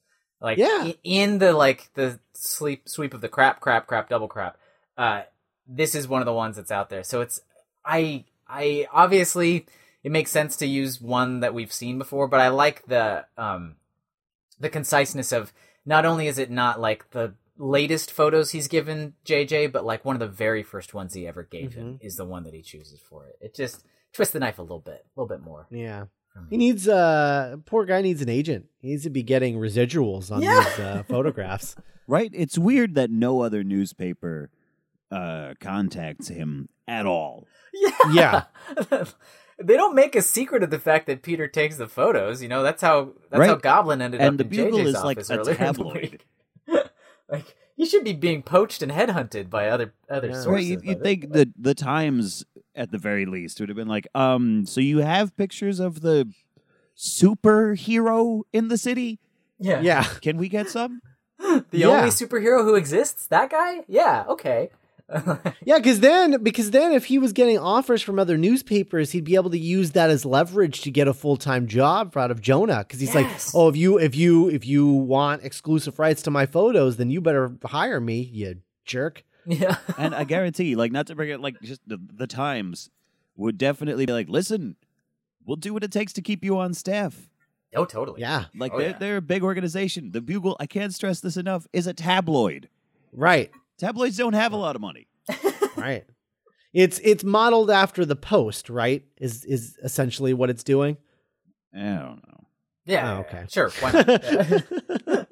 Like 0.41 0.57
Yeah. 0.57 0.91
in 1.03 1.37
the 1.37 1.53
like 1.53 1.91
the 1.93 2.19
sleep 2.33 2.89
sweep 2.89 3.13
of 3.13 3.21
the 3.21 3.29
crap, 3.29 3.59
crap, 3.61 3.85
crap, 3.87 4.09
double 4.09 4.27
crap. 4.27 4.57
Uh 4.97 5.21
this 5.67 5.95
is 5.95 6.07
one 6.07 6.21
of 6.21 6.25
the 6.25 6.33
ones 6.33 6.55
that's 6.55 6.71
out 6.71 6.89
there. 6.89 7.03
So 7.03 7.21
it's 7.21 7.41
I 7.85 8.25
I 8.47 8.87
obviously 8.91 9.65
it 10.03 10.11
makes 10.11 10.31
sense 10.31 10.55
to 10.57 10.65
use 10.65 10.99
one 11.01 11.39
that 11.41 11.53
we've 11.53 11.71
seen 11.73 11.97
before, 11.97 12.27
but 12.27 12.39
I 12.39 12.49
like 12.49 12.85
the 12.87 13.25
um 13.37 13.75
the 14.59 14.69
conciseness 14.69 15.31
of 15.31 15.53
not 15.85 16.05
only 16.05 16.27
is 16.27 16.37
it 16.37 16.51
not 16.51 16.79
like 16.79 17.09
the 17.11 17.33
latest 17.57 18.11
photos 18.11 18.51
he's 18.51 18.67
given 18.67 19.13
JJ, 19.25 19.71
but 19.71 19.85
like 19.85 20.03
one 20.05 20.15
of 20.15 20.19
the 20.19 20.27
very 20.27 20.63
first 20.63 20.93
ones 20.93 21.13
he 21.13 21.27
ever 21.27 21.43
gave 21.43 21.73
him 21.73 21.99
is 22.01 22.15
the 22.15 22.25
one 22.25 22.43
that 22.43 22.53
he 22.53 22.61
chooses 22.61 22.99
for 22.99 23.25
it. 23.27 23.37
It 23.41 23.55
just 23.55 23.85
twists 24.13 24.33
the 24.33 24.39
knife 24.39 24.59
a 24.59 24.63
little 24.63 24.79
bit, 24.79 25.05
a 25.05 25.19
little 25.19 25.27
bit 25.35 25.43
more. 25.43 25.67
yeah. 25.69 26.05
He 26.49 26.55
me. 26.57 26.65
needs 26.67 26.87
uh 26.87 27.57
poor 27.65 27.85
guy 27.85 28.01
needs 28.01 28.21
an 28.21 28.29
agent. 28.29 28.67
He 28.79 28.87
needs 28.89 29.03
to 29.03 29.09
be 29.09 29.21
getting 29.21 29.55
residuals 29.57 30.31
on 30.31 30.41
Yeah. 30.41 30.63
these 30.63 30.79
uh, 30.79 31.03
photographs. 31.07 31.75
Right? 32.07 32.31
It's 32.33 32.57
weird 32.57 32.95
that 32.95 33.09
no 33.09 33.41
other 33.41 33.63
newspaper 33.63 34.49
uh, 35.11 35.53
contacts 35.59 36.27
him 36.29 36.69
at 36.87 37.05
all. 37.05 37.47
Yeah. 38.11 38.43
they 39.59 39.77
don't 39.77 39.95
make 39.95 40.15
a 40.15 40.21
secret 40.21 40.63
of 40.63 40.69
the 40.71 40.79
fact 40.79 41.07
that 41.07 41.21
Peter 41.21 41.47
takes 41.47 41.77
the 41.77 41.87
photos. 41.87 42.41
You 42.41 42.49
know, 42.49 42.63
that's 42.63 42.81
how 42.81 43.13
that's 43.29 43.45
how 43.45 43.55
Goblin 43.55 44.01
ended 44.01 44.21
And 44.21 44.39
up 44.41 44.49
the 44.49 44.61
in 44.61 44.65
Bugle 44.71 44.79
JJ's 44.79 44.87
is 44.95 45.03
like 45.03 45.17
office 45.17 45.29
a 45.29 45.39
earlier 45.39 45.51
in 45.53 45.57
the 45.59 45.65
tabloid. 45.65 46.23
week. 46.67 46.81
like 47.29 47.55
he 47.75 47.85
should 47.85 48.03
be 48.03 48.13
being 48.13 48.43
poached 48.43 48.81
and 48.81 48.91
headhunted 48.91 49.49
by 49.49 49.67
other 49.69 49.93
other 50.09 50.29
Yeah. 50.29 50.33
sources. 50.41 50.47
Right? 50.47 50.63
You'd, 50.65 50.83
you'd 50.83 50.97
this 50.99 51.03
think 51.03 51.31
the 51.33 51.51
the 51.57 51.73
Times, 51.75 52.43
at 52.75 52.91
the 52.91 52.97
very 52.97 53.25
least, 53.25 53.59
would 53.59 53.69
have 53.69 53.75
been 53.75 53.87
like, 53.87 54.07
um, 54.15 54.65
so 54.65 54.81
you 54.81 54.99
have 54.99 55.35
pictures 55.37 55.79
of 55.79 56.01
the 56.01 56.31
superhero 56.97 58.41
in 58.53 58.67
the 58.67 58.77
city? 58.77 59.19
yeah, 59.59 59.81
yeah. 59.81 60.03
Can 60.21 60.37
we 60.37 60.49
get 60.49 60.69
some? 60.69 61.01
the 61.39 61.63
Yeah. 61.71 61.87
only 61.87 62.09
superhero 62.09 62.63
who 62.63 62.75
exists. 62.75 63.27
That 63.27 63.49
guy, 63.49 63.81
yeah, 63.87 64.25
okay. 64.27 64.69
Yeah, 65.65 65.77
because 65.77 65.99
then 65.99 66.41
because 66.43 66.71
then 66.71 66.91
if 66.91 67.05
he 67.05 67.17
was 67.19 67.33
getting 67.33 67.57
offers 67.57 68.01
from 68.01 68.17
other 68.17 68.37
newspapers, 68.37 69.11
he'd 69.11 69.23
be 69.23 69.35
able 69.35 69.49
to 69.51 69.57
use 69.59 69.91
that 69.91 70.09
as 70.09 70.25
leverage 70.25 70.81
to 70.81 70.91
get 70.91 71.07
a 71.07 71.13
full 71.13 71.37
time 71.37 71.67
job 71.67 72.15
out 72.17 72.31
of 72.31 72.41
Jonah. 72.41 72.79
Because 72.79 72.99
he's 72.99 73.13
Yes. 73.13 73.53
like, 73.53 73.55
oh, 73.55 73.69
if 73.69 73.75
you 73.75 73.97
if 73.99 74.15
you 74.15 74.49
if 74.49 74.65
you 74.65 74.87
want 74.87 75.43
exclusive 75.43 75.99
rights 75.99 76.21
to 76.23 76.31
my 76.31 76.45
photos, 76.45 76.97
then 76.97 77.09
you 77.11 77.21
better 77.21 77.51
hire 77.65 77.99
me, 77.99 78.21
you 78.21 78.55
jerk. 78.85 79.23
yeah, 79.45 79.77
And 79.97 80.13
I 80.15 80.23
guarantee, 80.23 80.75
like, 80.75 80.91
not 80.91 81.07
to 81.07 81.15
bring 81.15 81.29
it, 81.29 81.39
like, 81.41 81.59
just 81.61 81.81
the, 81.87 81.97
the 82.13 82.27
Times 82.27 82.89
would 83.35 83.57
definitely 83.57 84.05
be 84.05 84.13
like, 84.13 84.29
listen, 84.29 84.75
we'll 85.45 85.55
do 85.57 85.73
what 85.73 85.83
it 85.83 85.91
takes 85.91 86.13
to 86.13 86.21
keep 86.21 86.43
you 86.45 86.57
on 86.59 86.73
staff. 86.75 87.27
oh, 87.75 87.85
totally. 87.85 88.21
Yeah, 88.21 88.45
Like, 88.55 88.71
Oh, 88.73 88.77
they're, 88.77 88.89
yeah. 88.91 88.97
they're 88.99 89.17
a 89.17 89.21
big 89.21 89.41
organization. 89.43 90.11
The 90.11 90.21
Bugle, 90.21 90.57
I 90.59 90.67
can't 90.67 90.93
stress 90.93 91.21
this 91.21 91.37
enough, 91.37 91.65
is 91.73 91.87
a 91.87 91.93
tabloid. 91.93 92.69
right, 93.13 93.49
Tabloids 93.81 94.15
don't 94.15 94.33
have 94.33 94.53
a 94.53 94.57
lot 94.57 94.75
of 94.75 94.81
money. 94.81 95.07
right. 95.75 96.05
It's 96.71 96.99
it's 97.03 97.23
modeled 97.23 97.69
after 97.71 98.05
the 98.05 98.15
Post, 98.15 98.69
right? 98.69 99.03
Is 99.17 99.43
is 99.43 99.75
essentially 99.83 100.33
what 100.33 100.49
it's 100.49 100.63
doing. 100.63 100.97
I 101.75 101.79
don't 101.79 102.21
know. 102.27 102.45
yeah. 102.85 103.17
Oh, 103.17 103.19
okay. 103.21 103.45
sure. 103.49 103.71
Why 103.81 103.91
not? 103.91 104.07
Yeah. 105.07 105.23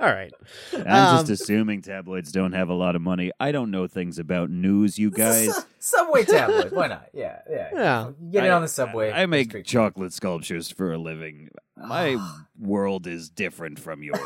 All 0.00 0.10
right. 0.12 0.32
I'm 0.72 0.80
Um, 0.80 1.26
just 1.26 1.30
assuming 1.42 1.80
tabloids 1.80 2.32
don't 2.32 2.52
have 2.52 2.68
a 2.68 2.74
lot 2.74 2.96
of 2.96 3.00
money. 3.02 3.30
I 3.38 3.52
don't 3.52 3.70
know 3.70 3.86
things 3.86 4.18
about 4.18 4.50
news, 4.50 4.98
you 4.98 5.10
guys. 5.10 5.54
su- 5.54 5.62
subway 5.78 6.24
tabloid. 6.24 6.72
Why 6.72 6.88
not? 6.88 7.06
Yeah, 7.14 7.38
yeah. 7.48 7.68
Yeah. 7.72 8.10
Get 8.32 8.44
it 8.44 8.48
I- 8.48 8.50
on 8.50 8.62
the 8.62 8.68
subway. 8.68 9.12
I, 9.12 9.22
I 9.22 9.26
make 9.26 9.50
Street. 9.50 9.66
chocolate 9.66 10.12
sculptures 10.12 10.68
for 10.70 10.92
a 10.92 10.98
living. 10.98 11.50
My 11.76 12.16
world 12.58 13.06
is 13.06 13.30
different 13.30 13.78
from 13.78 14.02
yours. 14.02 14.18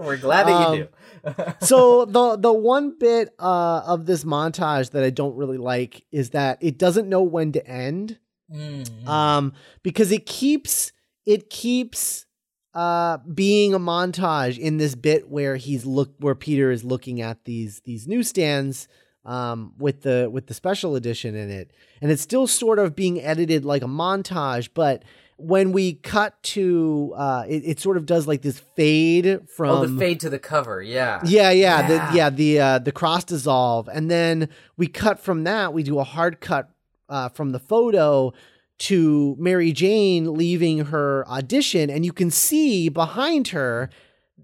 We're 0.00 0.16
glad 0.16 0.46
that 0.46 0.76
you 0.76 0.84
do. 0.84 1.54
so 1.66 2.04
the 2.04 2.36
the 2.36 2.52
one 2.52 2.96
bit 2.98 3.34
uh, 3.38 3.82
of 3.86 4.06
this 4.06 4.24
montage 4.24 4.90
that 4.90 5.04
I 5.04 5.10
don't 5.10 5.36
really 5.36 5.58
like 5.58 6.04
is 6.10 6.30
that 6.30 6.58
it 6.62 6.78
doesn't 6.78 7.08
know 7.08 7.22
when 7.22 7.52
to 7.52 7.66
end. 7.66 8.18
Mm. 8.52 9.06
Um, 9.06 9.52
because 9.82 10.10
it 10.10 10.26
keeps 10.26 10.92
it 11.26 11.50
keeps 11.50 12.26
uh 12.72 13.18
being 13.34 13.74
a 13.74 13.78
montage 13.78 14.58
in 14.58 14.78
this 14.78 14.94
bit 14.94 15.28
where 15.28 15.56
he's 15.56 15.84
look 15.84 16.14
where 16.18 16.34
Peter 16.34 16.70
is 16.70 16.84
looking 16.84 17.20
at 17.20 17.44
these 17.44 17.80
these 17.80 18.06
newsstands 18.06 18.86
um 19.24 19.74
with 19.76 20.02
the 20.02 20.28
with 20.32 20.46
the 20.46 20.54
special 20.54 20.94
edition 20.94 21.34
in 21.34 21.50
it 21.50 21.72
and 22.00 22.12
it's 22.12 22.22
still 22.22 22.46
sort 22.46 22.78
of 22.78 22.94
being 22.94 23.20
edited 23.20 23.64
like 23.64 23.82
a 23.82 23.86
montage 23.86 24.68
but 24.72 25.04
when 25.40 25.72
we 25.72 25.94
cut 25.94 26.40
to 26.42 27.12
uh 27.16 27.44
it, 27.48 27.62
it 27.64 27.80
sort 27.80 27.96
of 27.96 28.06
does 28.06 28.26
like 28.26 28.42
this 28.42 28.58
fade 28.76 29.48
from 29.48 29.70
oh, 29.70 29.86
the 29.86 29.98
fade 29.98 30.20
to 30.20 30.30
the 30.30 30.38
cover. 30.38 30.82
Yeah. 30.82 31.20
yeah, 31.24 31.50
yeah, 31.50 31.80
Yeah. 31.80 31.86
the 31.88 32.16
yeah 32.16 32.30
the 32.30 32.60
uh, 32.60 32.78
the 32.78 32.92
cross 32.92 33.24
dissolve, 33.24 33.88
and 33.88 34.10
then 34.10 34.48
we 34.76 34.86
cut 34.86 35.18
from 35.20 35.44
that. 35.44 35.72
We 35.72 35.82
do 35.82 35.98
a 35.98 36.04
hard 36.04 36.40
cut 36.40 36.70
uh, 37.08 37.28
from 37.30 37.52
the 37.52 37.58
photo 37.58 38.32
to 38.78 39.36
Mary 39.38 39.72
Jane 39.72 40.32
leaving 40.34 40.86
her 40.86 41.26
audition, 41.28 41.90
and 41.90 42.04
you 42.04 42.12
can 42.12 42.30
see 42.30 42.88
behind 42.88 43.48
her 43.48 43.90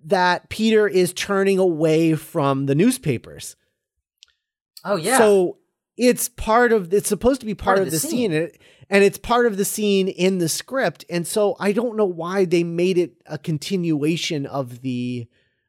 that 0.05 0.49
Peter 0.51 0.87
is 0.87 1.13
turning 1.13 1.59
away 1.59 2.15
from 2.15 2.67
the 2.67 2.75
newspapers. 2.75 3.57
Oh 4.85 4.97
yeah. 4.97 5.19
So 5.19 5.59
it's 5.97 6.29
part 6.29 6.73
of 6.73 6.93
it's 6.93 7.09
supposed 7.09 7.41
to 7.41 7.47
be 7.47 7.55
part, 7.55 7.79
of, 7.79 7.91
the, 7.91 7.99
scene, 7.99 8.33
and, 8.33 8.51
and 8.91 9.03
it's 9.05 9.19
part 9.19 9.47
of 9.47 9.57
the 9.57 9.65
scene 9.65 10.09
in 10.09 10.39
the 10.39 10.49
script. 10.49 11.05
And 11.09 11.27
so 11.27 11.57
I 11.59 11.73
don't 11.73 11.97
know 11.97 12.05
why 12.05 12.45
they 12.45 12.65
made 12.65 12.99
it 12.99 13.15
a 13.27 13.39
continuation 13.39 14.47
of 14.47 14.83
the 14.83 15.27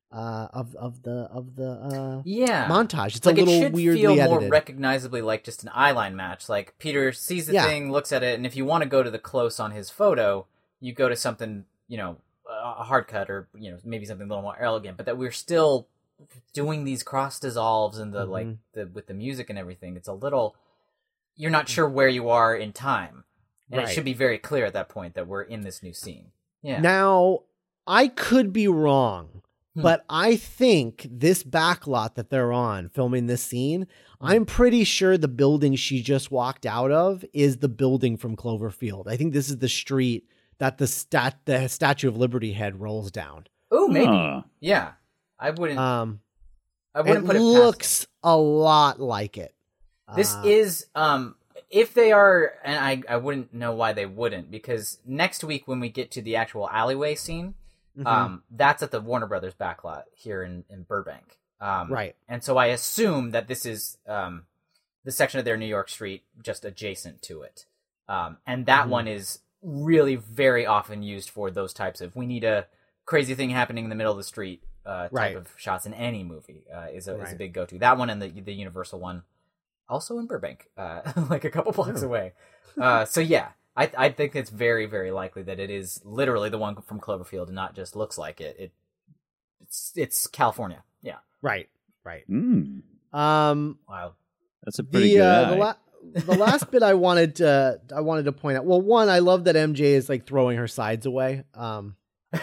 uh 0.09 0.47
of 0.53 0.73
of 0.75 1.03
the 1.03 1.27
of 1.31 1.55
the 1.57 1.69
uh 1.69 2.21
yeah. 2.23 2.67
montage. 2.69 3.17
It's 3.17 3.25
like 3.25 3.37
a 3.37 3.41
it 3.41 3.45
little 3.45 3.61
should 3.61 3.73
weirdly 3.73 4.01
feel 4.01 4.15
more 4.15 4.35
edited. 4.35 4.51
recognizably 4.51 5.21
like 5.21 5.43
just 5.43 5.63
an 5.63 5.69
eyeline 5.75 6.13
match. 6.13 6.47
Like 6.47 6.77
Peter 6.79 7.11
sees 7.11 7.47
the 7.47 7.53
Yeah. 7.53 7.65
thing, 7.65 7.91
looks 7.91 8.13
at 8.13 8.23
it, 8.23 8.35
and 8.35 8.45
if 8.45 8.55
you 8.55 8.63
want 8.65 8.83
to 8.83 8.89
go 8.89 9.03
to 9.03 9.11
the 9.11 9.19
close 9.19 9.59
on 9.59 9.71
his 9.71 9.89
photo, 9.89 10.45
you 10.79 10.93
go 10.93 11.09
to 11.09 11.15
something, 11.17 11.65
you 11.89 11.97
know, 11.97 12.17
a 12.49 12.83
hard 12.83 13.07
cut 13.07 13.29
or 13.29 13.49
you 13.53 13.69
know 13.71 13.77
maybe 13.83 14.05
something 14.05 14.25
a 14.25 14.29
little 14.29 14.43
more 14.43 14.57
elegant. 14.59 14.95
But 14.95 15.07
that 15.07 15.17
we're 15.17 15.31
still 15.31 15.87
doing 16.53 16.83
these 16.83 17.03
cross 17.03 17.39
dissolves 17.39 17.97
and 17.99 18.13
the 18.13 18.25
Mhm. 18.25 18.29
like 18.29 18.47
the 18.73 18.87
with 18.87 19.07
the 19.07 19.13
music 19.13 19.49
and 19.49 19.57
everything. 19.59 19.95
It's 19.95 20.07
a 20.07 20.13
little 20.13 20.55
you're 21.35 21.51
not 21.51 21.69
sure 21.69 21.87
where 21.87 22.07
you 22.09 22.29
are 22.29 22.55
in 22.55 22.73
time, 22.73 23.23
and 23.69 23.77
Right. 23.79 23.87
it 23.89 23.93
should 23.93 24.05
be 24.05 24.13
very 24.13 24.39
clear 24.39 24.65
at 24.65 24.73
that 24.73 24.89
point 24.89 25.13
that 25.13 25.27
we're 25.27 25.43
in 25.43 25.61
this 25.61 25.83
new 25.83 25.93
scene. 25.93 26.31
Yeah. 26.63 26.79
Now, 26.79 27.43
I 27.85 28.07
could 28.07 28.51
be 28.51 28.67
wrong, 28.67 29.43
Hmm. 29.75 29.83
but 29.83 30.03
I 30.09 30.35
think 30.35 31.05
this 31.11 31.43
backlot 31.43 32.15
that 32.15 32.31
they're 32.31 32.51
on 32.51 32.89
filming 32.89 33.27
this 33.27 33.43
scene, 33.43 33.85
Hmm. 34.19 34.25
I'm 34.25 34.45
pretty 34.47 34.83
sure 34.83 35.15
the 35.15 35.27
building 35.27 35.75
she 35.75 36.01
just 36.01 36.31
walked 36.31 36.65
out 36.65 36.89
of 36.91 37.23
is 37.33 37.57
the 37.57 37.69
building 37.69 38.17
from 38.17 38.35
Cloverfield. 38.35 39.07
I 39.07 39.15
think 39.15 39.33
this 39.33 39.47
is 39.51 39.59
the 39.59 39.69
street 39.69 40.27
that 40.57 40.79
the 40.79 40.87
stat 40.87 41.37
the 41.45 41.67
Statue 41.67 42.07
of 42.07 42.17
Liberty 42.17 42.53
head 42.53 42.81
rolls 42.81 43.11
down. 43.11 43.45
oh, 43.69 43.87
maybe. 43.87 44.07
Huh. 44.07 44.41
Yeah. 44.59 44.93
I 45.39 45.51
wouldn't. 45.51 45.79
Um, 45.79 46.21
I 46.95 47.01
it 47.03 47.03
wouldn't 47.09 47.25
put 47.25 47.35
it 47.35 47.39
past 47.39 47.45
looks 47.53 48.07
a 48.23 48.35
lot 48.35 48.99
like 48.99 49.37
it. 49.37 49.53
This 50.13 50.37
Uh, 50.37 50.41
is 50.41 50.87
um 50.95 51.35
if 51.69 51.93
they 51.93 52.11
are 52.11 52.53
and 52.63 52.79
I 52.79 53.03
I 53.13 53.17
wouldn't 53.17 53.53
know 53.53 53.73
why 53.73 53.93
they 53.93 54.05
wouldn't 54.05 54.49
because 54.51 54.99
next 55.05 55.43
week 55.43 55.67
when 55.67 55.79
we 55.79 55.89
get 55.89 56.11
to 56.11 56.21
the 56.21 56.35
actual 56.37 56.69
alleyway 56.69 57.15
scene 57.15 57.55
mhm, 57.97 58.05
um 58.07 58.43
that's 58.49 58.81
at 58.83 58.91
the 58.91 59.01
Warner 59.01 59.27
Brothers 59.27 59.53
backlot 59.53 60.03
here 60.15 60.43
in 60.43 60.63
in 60.69 60.83
Burbank. 60.83 61.37
Um 61.59 61.89
right. 61.91 62.15
and 62.27 62.43
so 62.43 62.57
I 62.57 62.67
assume 62.67 63.31
that 63.31 63.47
this 63.47 63.65
is 63.65 63.97
um 64.07 64.45
the 65.03 65.11
section 65.11 65.39
of 65.39 65.45
their 65.45 65.57
New 65.57 65.65
York 65.67 65.89
street 65.89 66.23
just 66.41 66.65
adjacent 66.65 67.21
to 67.23 67.41
it. 67.41 67.65
Um 68.07 68.37
and 68.47 68.65
that 68.67 68.87
Mhm. 68.87 68.91
one 68.91 69.07
is 69.07 69.39
really 69.61 70.15
very 70.15 70.65
often 70.65 71.03
used 71.03 71.29
for 71.29 71.51
those 71.51 71.73
types 71.73 71.99
of 71.99 72.15
we 72.15 72.25
need 72.25 72.43
a 72.45 72.67
crazy 73.05 73.35
thing 73.35 73.49
happening 73.49 73.83
in 73.83 73.89
the 73.89 73.95
middle 73.95 74.11
of 74.11 74.17
the 74.17 74.23
street 74.23 74.63
uh 74.87 75.03
type 75.03 75.11
Right. 75.11 75.35
of 75.35 75.53
shots 75.57 75.85
in 75.85 75.93
any 75.93 76.23
movie 76.23 76.63
uh, 76.73 76.87
is 76.93 77.07
a 77.07 77.21
is 77.21 77.33
a 77.33 77.35
big 77.35 77.53
go 77.53 77.65
to. 77.65 77.77
That 77.77 77.97
one 77.97 78.09
and 78.09 78.21
the 78.21 78.29
the 78.29 78.53
Universal 78.53 78.99
one 78.99 79.23
also 79.89 80.17
in 80.19 80.25
Burbank, 80.27 80.69
uh, 80.77 81.01
like 81.29 81.43
a 81.45 81.49
couple 81.51 81.71
blocks 81.73 82.01
Oh. 82.03 82.07
away. 82.07 82.33
Uh, 82.79 83.05
so 83.05 83.19
yeah, 83.21 83.49
I 83.75 83.89
I 83.97 84.09
think 84.09 84.35
it's 84.35 84.51
very 84.51 84.85
very 84.85 85.09
likely 85.09 85.41
that 85.43 85.59
it 85.59 85.71
is 85.71 85.99
literally 86.05 86.49
the 86.49 86.59
one 86.59 86.75
from 86.83 86.99
Cloverfield 86.99 87.47
and 87.47 87.55
not 87.55 87.75
just 87.75 87.95
looks 87.95 88.17
like 88.19 88.39
it. 88.39 88.55
It 88.59 88.71
it's 89.61 89.93
it's 89.95 90.27
California. 90.27 90.83
Yeah. 91.01 91.17
Right. 91.41 91.67
Right. 92.03 92.29
Mm, 92.29 92.83
Um 93.13 93.79
Wow. 93.89 94.13
that's 94.63 94.77
a 94.77 94.83
pretty 94.83 95.09
the 95.09 95.15
good 95.15 95.23
uh, 95.23 95.41
eye. 95.47 95.49
the, 95.49 95.55
la- 95.55 95.75
the 96.35 96.35
last 96.37 96.69
bit 96.69 96.83
I 96.83 96.93
wanted 96.93 97.35
to 97.37 97.81
I 97.95 98.01
wanted 98.01 98.25
to 98.25 98.31
point 98.31 98.57
out. 98.57 98.65
Well, 98.65 98.81
one, 98.81 99.09
I 99.09 99.19
love 99.19 99.45
that 99.45 99.55
MJ 99.55 99.79
is 99.79 100.07
like 100.07 100.27
throwing 100.27 100.57
her 100.57 100.67
sides 100.67 101.07
away. 101.07 101.43
Um 101.55 101.95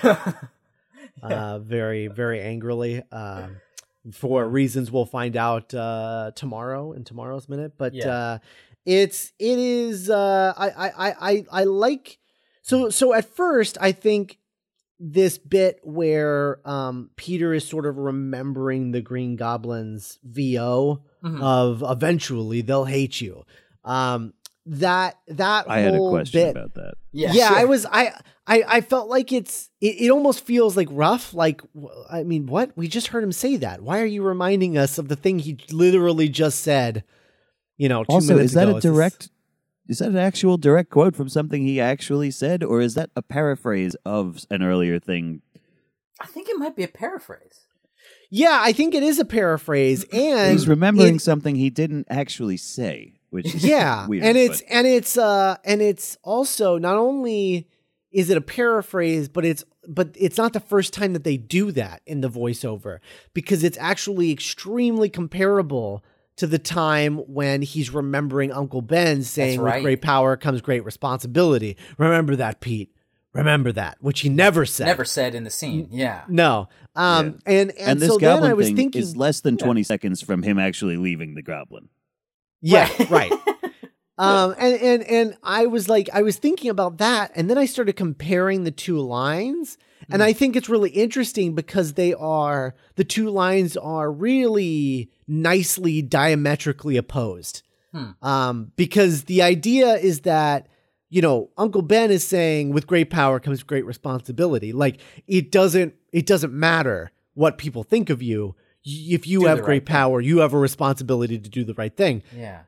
uh, 1.32 1.58
very 1.60 2.08
very 2.08 2.40
angrily 2.40 3.02
um, 3.12 3.56
for 4.12 4.46
reasons 4.48 4.90
we'll 4.90 5.06
find 5.06 5.36
out 5.36 5.72
uh, 5.74 6.30
tomorrow 6.36 6.92
in 6.92 7.04
tomorrow's 7.04 7.48
minute. 7.48 7.72
But 7.78 7.94
Yeah. 7.94 8.08
uh, 8.10 8.38
it's 8.86 9.32
it 9.38 9.58
is 9.58 10.10
uh, 10.10 10.52
I, 10.56 10.68
I 10.70 10.88
I 10.88 11.14
I 11.30 11.44
I 11.60 11.64
like 11.64 12.18
so 12.62 12.90
so 12.90 13.14
at 13.14 13.24
first 13.24 13.78
I 13.80 13.92
think 13.92 14.38
this 15.00 15.38
bit 15.38 15.80
where 15.82 16.60
um, 16.68 17.10
Peter 17.16 17.52
is 17.52 17.66
sort 17.66 17.84
of 17.86 17.96
remembering 17.98 18.92
the 18.92 19.00
Green 19.00 19.36
Goblin's 19.36 20.18
VO 20.22 21.02
Mhm. 21.22 21.42
of 21.42 21.82
eventually 21.86 22.60
they'll 22.60 22.84
hate 22.84 23.20
you. 23.20 23.44
Um, 23.84 24.34
that 24.66 25.18
that 25.28 25.68
I 25.68 25.80
had 25.80 25.94
a 25.94 25.98
question 26.10 26.40
bit, 26.42 26.50
about 26.50 26.74
that. 26.74 26.94
yeah. 27.12 27.32
yeah, 27.32 27.48
sure. 27.48 27.56
I 27.58 27.64
was 27.64 27.86
I, 27.86 28.12
I 28.46 28.62
I 28.66 28.80
felt 28.80 29.08
like 29.08 29.32
it's 29.32 29.70
it, 29.80 30.02
it 30.02 30.10
almost 30.10 30.44
feels 30.44 30.76
like 30.76 30.88
rough. 30.90 31.32
Like 31.34 31.62
I 32.10 32.24
mean, 32.24 32.46
what 32.46 32.76
we 32.76 32.88
just 32.88 33.08
heard 33.08 33.24
him 33.24 33.32
say 33.32 33.56
that. 33.56 33.80
Why 33.82 34.00
are 34.00 34.06
you 34.06 34.22
reminding 34.22 34.76
us 34.76 34.98
of 34.98 35.08
the 35.08 35.16
thing 35.16 35.38
he 35.38 35.58
literally 35.70 36.28
just 36.28 36.60
said? 36.60 37.04
You 37.76 37.88
know, 37.88 38.04
two 38.04 38.12
Also, 38.12 38.34
minutes 38.34 38.50
is 38.50 38.54
that 38.54 38.64
ago? 38.68 38.72
a 38.72 38.76
It's 38.76 38.84
this- 38.84 38.92
direct 38.92 39.30
is 39.86 39.98
that 39.98 40.08
an 40.08 40.16
actual 40.16 40.56
direct 40.56 40.88
quote 40.90 41.14
from 41.14 41.28
something 41.28 41.62
he 41.66 41.78
actually 41.80 42.30
said, 42.30 42.62
or 42.62 42.80
is 42.80 42.94
that 42.94 43.10
a 43.16 43.20
paraphrase 43.22 43.94
of 44.06 44.46
an 44.50 44.62
earlier 44.62 44.98
thing? 44.98 45.42
I 46.20 46.26
think 46.26 46.48
it 46.48 46.56
might 46.58 46.74
be 46.76 46.84
a 46.84 46.88
paraphrase. 46.88 47.66
Yeah, 48.30 48.60
I 48.62 48.72
think 48.72 48.94
it 48.94 49.02
is 49.02 49.18
a 49.18 49.24
paraphrase, 49.26 50.04
and 50.12 50.52
He's 50.52 50.66
remembering 50.68 51.16
it- 51.16 51.20
something 51.22 51.56
he 51.56 51.68
didn't 51.70 52.06
actually 52.08 52.56
say, 52.56 53.20
which 53.30 53.54
is 53.54 53.62
yeah, 53.64 54.06
weird. 54.08 54.24
and 54.24 54.38
it's 54.38 54.62
but- 54.62 54.70
and 54.70 54.86
it's 54.86 55.18
uh 55.18 55.56
and 55.64 55.82
it's 55.82 56.16
also 56.22 56.78
not 56.78 56.96
only 56.96 57.68
is 58.14 58.30
it 58.30 58.36
a 58.36 58.40
paraphrase, 58.40 59.28
but 59.28 59.44
it's 59.44 59.64
but 59.86 60.10
it's 60.14 60.38
not 60.38 60.52
the 60.52 60.60
first 60.60 60.94
time 60.94 61.12
that 61.12 61.24
they 61.24 61.36
do 61.36 61.72
that 61.72 62.00
in 62.06 62.20
the 62.20 62.30
voiceover 62.30 63.00
because 63.34 63.64
it's 63.64 63.76
actually 63.78 64.30
extremely 64.30 65.10
comparable 65.10 66.02
to 66.36 66.46
the 66.46 66.58
time 66.58 67.18
when 67.18 67.60
he's 67.60 67.90
remembering 67.90 68.52
Uncle 68.52 68.82
Ben 68.82 69.24
saying, 69.24 69.60
right. 69.60 69.76
"With 69.76 69.82
great 69.82 70.02
power 70.02 70.36
comes 70.36 70.60
great 70.60 70.84
responsibility." 70.84 71.76
Remember 71.98 72.36
that, 72.36 72.60
Pete. 72.60 72.94
Remember 73.32 73.72
that, 73.72 73.98
which 74.00 74.20
he 74.20 74.28
never 74.28 74.64
said. 74.64 74.86
Never 74.86 75.04
said 75.04 75.34
in 75.34 75.42
the 75.42 75.50
scene. 75.50 75.88
Yeah. 75.90 76.22
No. 76.28 76.68
Um. 76.94 77.40
And 77.44 77.72
and, 77.72 77.78
and 77.78 78.00
this 78.00 78.08
so 78.08 78.18
then 78.18 78.36
goblin 78.36 78.50
I 78.52 78.54
was 78.54 78.68
thing 78.68 78.76
thinking, 78.76 79.02
is 79.02 79.16
less 79.16 79.40
than 79.40 79.56
twenty 79.56 79.82
seconds 79.82 80.22
from 80.22 80.44
him 80.44 80.60
actually 80.60 80.96
leaving 80.96 81.34
the 81.34 81.42
goblin. 81.42 81.88
yeah, 82.60 82.88
right. 83.10 83.32
um 84.18 84.54
and 84.58 84.74
and 84.80 85.02
and 85.04 85.36
i 85.42 85.66
was 85.66 85.88
like 85.88 86.08
i 86.12 86.22
was 86.22 86.36
thinking 86.36 86.70
about 86.70 86.98
that 86.98 87.30
and 87.34 87.50
then 87.50 87.58
i 87.58 87.66
started 87.66 87.94
comparing 87.94 88.64
the 88.64 88.70
two 88.70 88.98
lines 89.00 89.76
and 90.10 90.22
i 90.22 90.32
think 90.32 90.54
it's 90.54 90.68
really 90.68 90.90
interesting 90.90 91.54
because 91.54 91.94
they 91.94 92.12
are 92.14 92.74
the 92.96 93.04
two 93.04 93.28
lines 93.30 93.76
are 93.76 94.12
really 94.12 95.10
nicely 95.26 96.00
diametrically 96.02 96.96
opposed 96.96 97.62
Hmm. 97.92 98.10
um 98.22 98.72
because 98.74 99.24
the 99.24 99.40
idea 99.42 99.94
is 99.94 100.20
that 100.22 100.66
you 101.10 101.22
know 101.22 101.50
uncle 101.56 101.80
ben 101.82 102.10
is 102.10 102.26
saying 102.26 102.72
with 102.72 102.88
great 102.88 103.08
power 103.08 103.38
comes 103.38 103.62
great 103.62 103.86
responsibility 103.86 104.72
like 104.72 105.00
it 105.28 105.52
doesn't 105.52 105.94
it 106.12 106.26
doesn't 106.26 106.52
matter 106.52 107.12
what 107.34 107.56
people 107.56 107.84
think 107.84 108.10
of 108.10 108.20
you 108.20 108.56
if 108.84 109.26
you 109.28 109.40
Do 109.40 109.46
have 109.46 109.58
great 109.58 109.66
right 109.68 109.86
thing. 109.86 109.92
power 109.94 110.20
you 110.20 110.38
have 110.38 110.52
a 110.54 110.58
responsibility 110.58 111.38
to 111.38 111.48
do 111.48 111.62
the 111.64 111.74
right 111.74 111.96
thing 111.96 112.22
Yeah. 112.36 112.62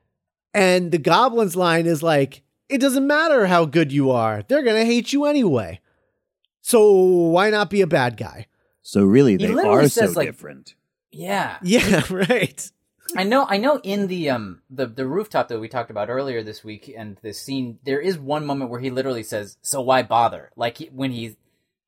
And 0.57 0.91
the 0.93 0.99
goblin's 0.99 1.55
line 1.57 1.87
is 1.87 2.03
like, 2.03 2.43
it 2.69 2.79
doesn't 2.81 3.07
matter 3.07 3.47
how 3.47 3.65
good 3.65 3.93
you 3.93 4.11
are. 4.11 4.43
They're 4.49 4.63
going 4.63 4.81
to 4.81 4.85
hate 4.87 5.13
you 5.13 5.25
anyway. 5.27 5.81
So 6.63 6.91
why 6.93 7.51
not 7.51 7.71
be 7.71 7.81
a 7.81 7.87
bad 7.87 8.17
guy? 8.17 8.47
So 8.83 9.05
really, 9.05 9.37
they 9.37 9.49
literally 9.49 9.87
are 9.87 9.89
so 9.89 10.07
like- 10.07 10.27
different. 10.29 10.75
Yeah. 11.13 11.59
Yeah, 11.63 12.03
right. 12.11 12.71
I 13.17 13.23
know 13.23 13.47
I 13.49 13.57
know 13.59 13.79
in 13.85 14.09
the 14.09 14.31
um 14.31 14.63
the 14.69 14.87
the 14.87 15.07
rooftop 15.07 15.47
that 15.49 15.61
we 15.61 15.69
talked 15.69 15.91
about 15.93 16.11
earlier 16.11 16.43
this 16.43 16.65
week 16.65 16.93
and 16.95 17.17
this 17.23 17.41
scene 17.41 17.79
there 17.85 18.01
is 18.01 18.19
one 18.19 18.45
moment 18.45 18.69
where 18.69 18.81
he 18.81 18.91
literally 18.91 19.23
says 19.23 19.57
so 19.63 19.81
why 19.81 20.03
bother 20.03 20.51
like 20.57 20.79
he, 20.79 20.87
when 20.87 21.13
he 21.13 21.37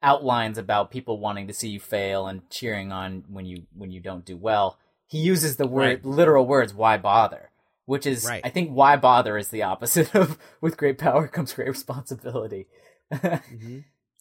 outlines 0.01 0.59
about 0.59 0.93
people 0.93 1.19
wanting 1.19 1.49
to 1.49 1.53
see 1.53 1.71
you 1.71 1.81
fail 1.81 2.29
and 2.29 2.49
cheering 2.51 2.93
on 2.93 3.25
when 3.29 3.45
you 3.47 3.65
when 3.75 3.91
you 3.91 3.99
don't 4.01 4.25
do 4.25 4.37
well 4.37 4.79
he 5.09 5.19
uses 5.19 5.57
the 5.57 5.67
word 5.67 5.83
Right. 5.87 6.05
literal 6.05 6.47
words 6.47 6.73
why 6.73 6.97
bother 6.97 7.48
which 7.89 8.07
is 8.07 8.25
Right. 8.25 8.43
I 8.45 8.51
think 8.51 8.71
why 8.71 8.97
bother 8.97 9.39
is 9.39 9.49
the 9.49 9.63
opposite 9.63 10.15
of 10.15 10.39
with 10.61 10.77
great 10.77 10.99
power 10.99 11.27
comes 11.27 11.55
great 11.55 11.69
responsibility 11.69 12.67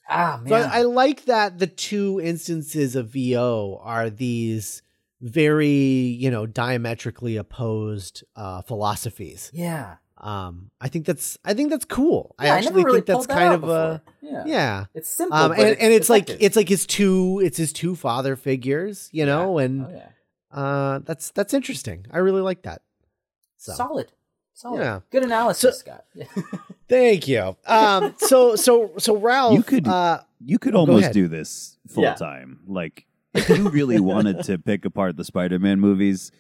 ah 0.10 0.40
man 0.42 0.48
So 0.48 0.56
I, 0.56 0.80
I 0.80 0.82
like 0.84 1.26
that 1.26 1.60
the 1.60 1.68
two 1.68 2.22
instances 2.24 2.96
of 2.96 3.10
VO 3.10 3.80
are 3.84 4.10
these 4.10 4.82
very, 5.20 5.68
you 5.68 6.32
know, 6.32 6.46
diametrically 6.46 7.38
opposed 7.38 8.24
uh, 8.36 8.62
philosophies. 8.62 9.52
yeah 9.54 9.98
Um, 10.18 10.72
I 10.80 10.88
think 10.88 11.06
that's 11.06 11.38
I 11.44 11.54
think 11.54 11.70
that's 11.70 11.86
cool. 11.86 12.36
I 12.40 12.48
actually 12.48 12.78
never 12.78 12.86
really 12.86 12.98
think 13.00 13.08
that's 13.08 13.28
that 13.28 13.38
kind 13.38 13.54
of 13.54 13.70
a 13.70 14.02
yeah 14.22 14.44
yeah. 14.46 14.86
it's 14.94 15.10
simple 15.10 15.38
Um, 15.38 15.52
and, 15.52 15.78
and 15.78 15.94
it's 15.94 16.10
like 16.10 16.30
it's 16.30 16.56
like 16.56 16.70
his 16.70 16.88
two 16.88 17.42
it's 17.44 17.58
his 17.58 17.74
two 17.74 17.96
father 17.96 18.38
figures, 18.38 19.10
you 19.12 19.26
know, 19.26 19.58
and 19.58 19.86
oh, 19.86 19.92
yeah. 19.94 20.10
uh, 20.58 21.00
that's 21.00 21.32
that's 21.32 21.54
interesting. 21.54 22.06
I 22.12 22.20
really 22.20 22.42
like 22.42 22.62
that. 22.64 22.82
So 23.58 23.74
Solid. 23.74 24.12
Solid. 24.54 24.80
Yeah. 24.80 25.00
Good 25.12 25.24
analysis, 25.24 25.62
So- 25.62 25.80
Scott. 25.80 26.06
thank 26.90 27.28
you. 27.28 27.56
Um, 27.66 28.16
so 28.18 28.56
so 28.56 28.92
so 28.98 29.16
Ralph, 29.18 29.56
You 29.56 29.64
could- 29.64 29.88
uh, 29.88 30.22
You 30.44 30.60
could 30.60 30.76
Oh, 30.76 30.80
almost 30.80 31.12
do 31.14 31.28
this 31.28 31.78
full 31.88 32.04
Yeah. 32.04 32.14
time. 32.16 32.60
Like, 32.68 33.06
if 33.34 33.50
you 33.50 33.70
really 33.70 34.00
wanted 34.00 34.44
to 34.46 34.58
pick 34.58 34.86
apart 34.86 35.18
the 35.18 35.24
Spider-Man 35.24 35.80
movies, 35.80 36.32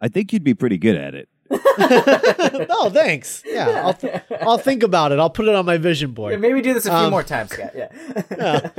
I 0.00 0.08
think 0.08 0.32
you'd 0.32 0.44
be 0.44 0.54
pretty 0.54 0.78
good 0.78 0.96
at 0.96 1.14
it. 1.14 1.28
oh, 1.50 2.90
thanks. 2.92 3.42
Yeah, 3.46 3.82
I'll 3.84 3.94
th- 3.94 4.22
I'll 4.42 4.58
think 4.58 4.82
about 4.82 5.12
it. 5.12 5.18
I'll 5.18 5.30
put 5.30 5.46
it 5.48 5.54
on 5.54 5.64
my 5.64 5.78
vision 5.78 6.10
Yeah, 6.10 6.14
board. 6.14 6.40
maybe 6.40 6.60
do 6.60 6.74
this 6.74 6.84
a 6.86 6.90
few 6.90 6.98
Um, 6.98 7.10
more 7.10 7.22
times, 7.22 7.50
Scott. 7.52 7.72
Yeah. 7.74 8.70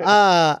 Uh, 0.00 0.58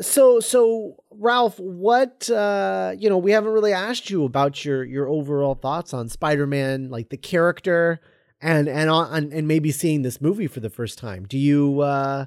so 0.00 0.40
so 0.40 0.99
Ralph, 1.20 1.60
what 1.60 2.30
uh, 2.30 2.94
you 2.98 3.10
know, 3.10 3.18
we 3.18 3.32
haven't 3.32 3.52
really 3.52 3.74
asked 3.74 4.08
you 4.08 4.24
about 4.24 4.64
your 4.64 4.82
your 4.84 5.06
overall 5.06 5.54
thoughts 5.54 5.92
on 5.92 6.08
Spider-Man, 6.08 6.88
like 6.88 7.10
the 7.10 7.18
character, 7.18 8.00
and 8.40 8.68
and 8.68 8.88
on 8.88 9.30
and 9.32 9.46
maybe 9.46 9.70
seeing 9.70 10.00
this 10.02 10.20
movie 10.20 10.46
for 10.46 10.60
the 10.60 10.70
first 10.70 10.98
time. 10.98 11.26
Do 11.26 11.36
you 11.38 11.80
uh 11.80 12.24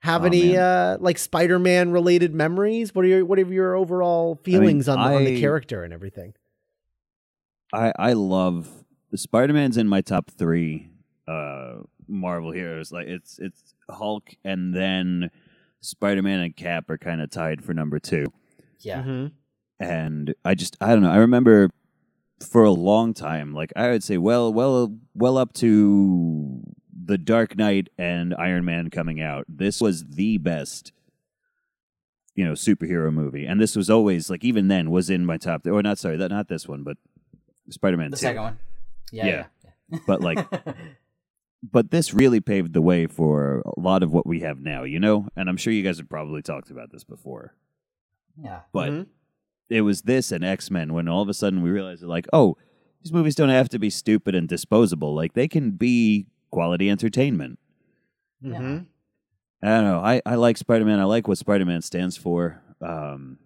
have 0.00 0.24
Oh, 0.24 0.26
any 0.26 0.56
uh 0.56 0.98
like 0.98 1.18
Spider-Man 1.18 1.92
related 1.92 2.34
memories? 2.34 2.92
What 2.94 3.04
are 3.04 3.08
your 3.08 3.24
what 3.24 3.38
are 3.38 3.46
your 3.46 3.76
overall 3.76 4.40
feelings 4.42 4.88
on, 4.88 4.98
the, 4.98 5.10
on 5.14 5.24
the 5.24 5.40
character 5.40 5.84
and 5.84 5.92
everything? 5.94 6.34
I 7.72 7.92
I 7.98 8.12
love 8.14 8.84
the 9.10 9.18
Spider-Man's 9.18 9.76
in 9.76 9.88
my 9.88 10.00
top 10.00 10.30
three 10.30 10.90
uh 11.28 11.76
Marvel 12.08 12.50
heroes. 12.52 12.92
Like 12.92 13.06
it's 13.06 13.38
it's 13.38 13.74
Hulk 13.88 14.34
and 14.44 14.74
then 14.74 15.30
Spider-Man 15.84 16.40
and 16.40 16.56
Cap 16.56 16.88
are 16.90 16.98
kind 16.98 17.20
of 17.20 17.30
tied 17.30 17.62
for 17.64 17.74
number 17.74 17.98
two. 17.98 18.26
yeah. 18.80 19.02
Mhm. 19.02 19.32
and 19.80 20.34
I 20.44 20.54
just 20.54 20.76
I 20.80 20.88
don't 20.88 21.02
know. 21.02 21.10
I 21.10 21.16
remember 21.16 21.70
for 22.46 22.64
a 22.64 22.70
long 22.70 23.14
time, 23.14 23.52
like 23.54 23.72
I 23.76 23.90
would 23.90 24.02
say, 24.04 24.18
well, 24.18 24.52
well, 24.52 24.96
well 25.14 25.36
up 25.38 25.52
to 25.54 26.60
the 27.06 27.18
Dark 27.18 27.56
Knight 27.56 27.88
and 27.98 28.34
Iron 28.34 28.64
Man 28.64 28.88
coming 28.90 29.20
out. 29.20 29.44
This 29.48 29.80
was 29.80 30.04
the 30.04 30.38
best, 30.38 30.92
you 32.34 32.44
know, 32.44 32.52
superhero 32.52 33.12
movie, 33.12 33.44
and 33.46 33.60
this 33.60 33.76
was 33.76 33.88
always 33.90 34.30
like 34.30 34.44
even 34.44 34.68
then 34.68 34.90
was 34.90 35.10
in 35.10 35.24
my 35.26 35.36
top. 35.38 35.66
Or 35.66 35.82
not 35.82 35.98
sorry, 35.98 36.16
that 36.18 36.30
not 36.30 36.48
this 36.48 36.66
one, 36.68 36.82
but 36.82 36.96
Spider 37.70 37.96
Man 37.96 38.10
The 38.10 38.16
Two. 38.16 38.20
second 38.22 38.42
one. 38.42 38.58
Yeah. 39.12 39.26
Yeah. 39.26 39.44
yeah. 39.90 39.98
But 40.06 40.20
like, 40.20 40.38
but 41.72 41.90
this 41.90 42.12
really 42.14 42.40
paved 42.40 42.72
the 42.74 42.82
way 42.82 43.06
for 43.06 43.62
a 43.66 43.80
lot 43.80 44.02
of 44.02 44.12
what 44.12 44.26
we 44.26 44.40
have 44.40 44.60
now. 44.60 44.82
You 44.84 45.00
know, 45.00 45.28
and 45.36 45.48
I'm 45.48 45.56
sure 45.56 45.72
you 45.72 45.82
guys 45.82 45.98
have 45.98 46.08
probably 46.08 46.42
talked 46.42 46.70
about 46.70 46.90
this 46.92 47.04
before, 47.04 47.54
yeah. 48.40 48.60
but 48.72 48.90
Mhm. 48.90 49.06
it 49.70 49.80
was 49.82 50.02
this 50.02 50.30
and 50.32 50.44
X 50.44 50.70
Men 50.70 50.92
when 50.92 51.08
all 51.08 51.22
of 51.22 51.28
a 51.28 51.34
sudden 51.34 51.62
we 51.62 51.70
realized 51.70 52.02
that, 52.02 52.08
like, 52.08 52.26
oh, 52.32 52.56
these 53.02 53.12
movies 53.12 53.34
don't 53.34 53.48
have 53.50 53.68
to 53.70 53.78
be 53.78 53.90
stupid 53.90 54.34
and 54.34 54.48
disposable. 54.48 55.14
Like 55.14 55.32
they 55.34 55.48
can 55.48 55.72
be 55.72 56.26
quality 56.50 56.88
entertainment. 56.90 57.58
Yeah. 58.40 58.58
Mhm. 58.60 58.86
I 59.62 59.66
don't 59.68 59.84
know. 59.84 60.00
I, 60.00 60.20
I 60.26 60.34
like 60.34 60.56
Spider 60.58 60.84
Man. 60.84 61.00
I 61.00 61.04
like 61.04 61.26
what 61.28 61.38
Spider 61.38 61.64
Man 61.64 61.80
stands 61.82 62.16
for. 62.18 62.60
Um, 62.82 63.38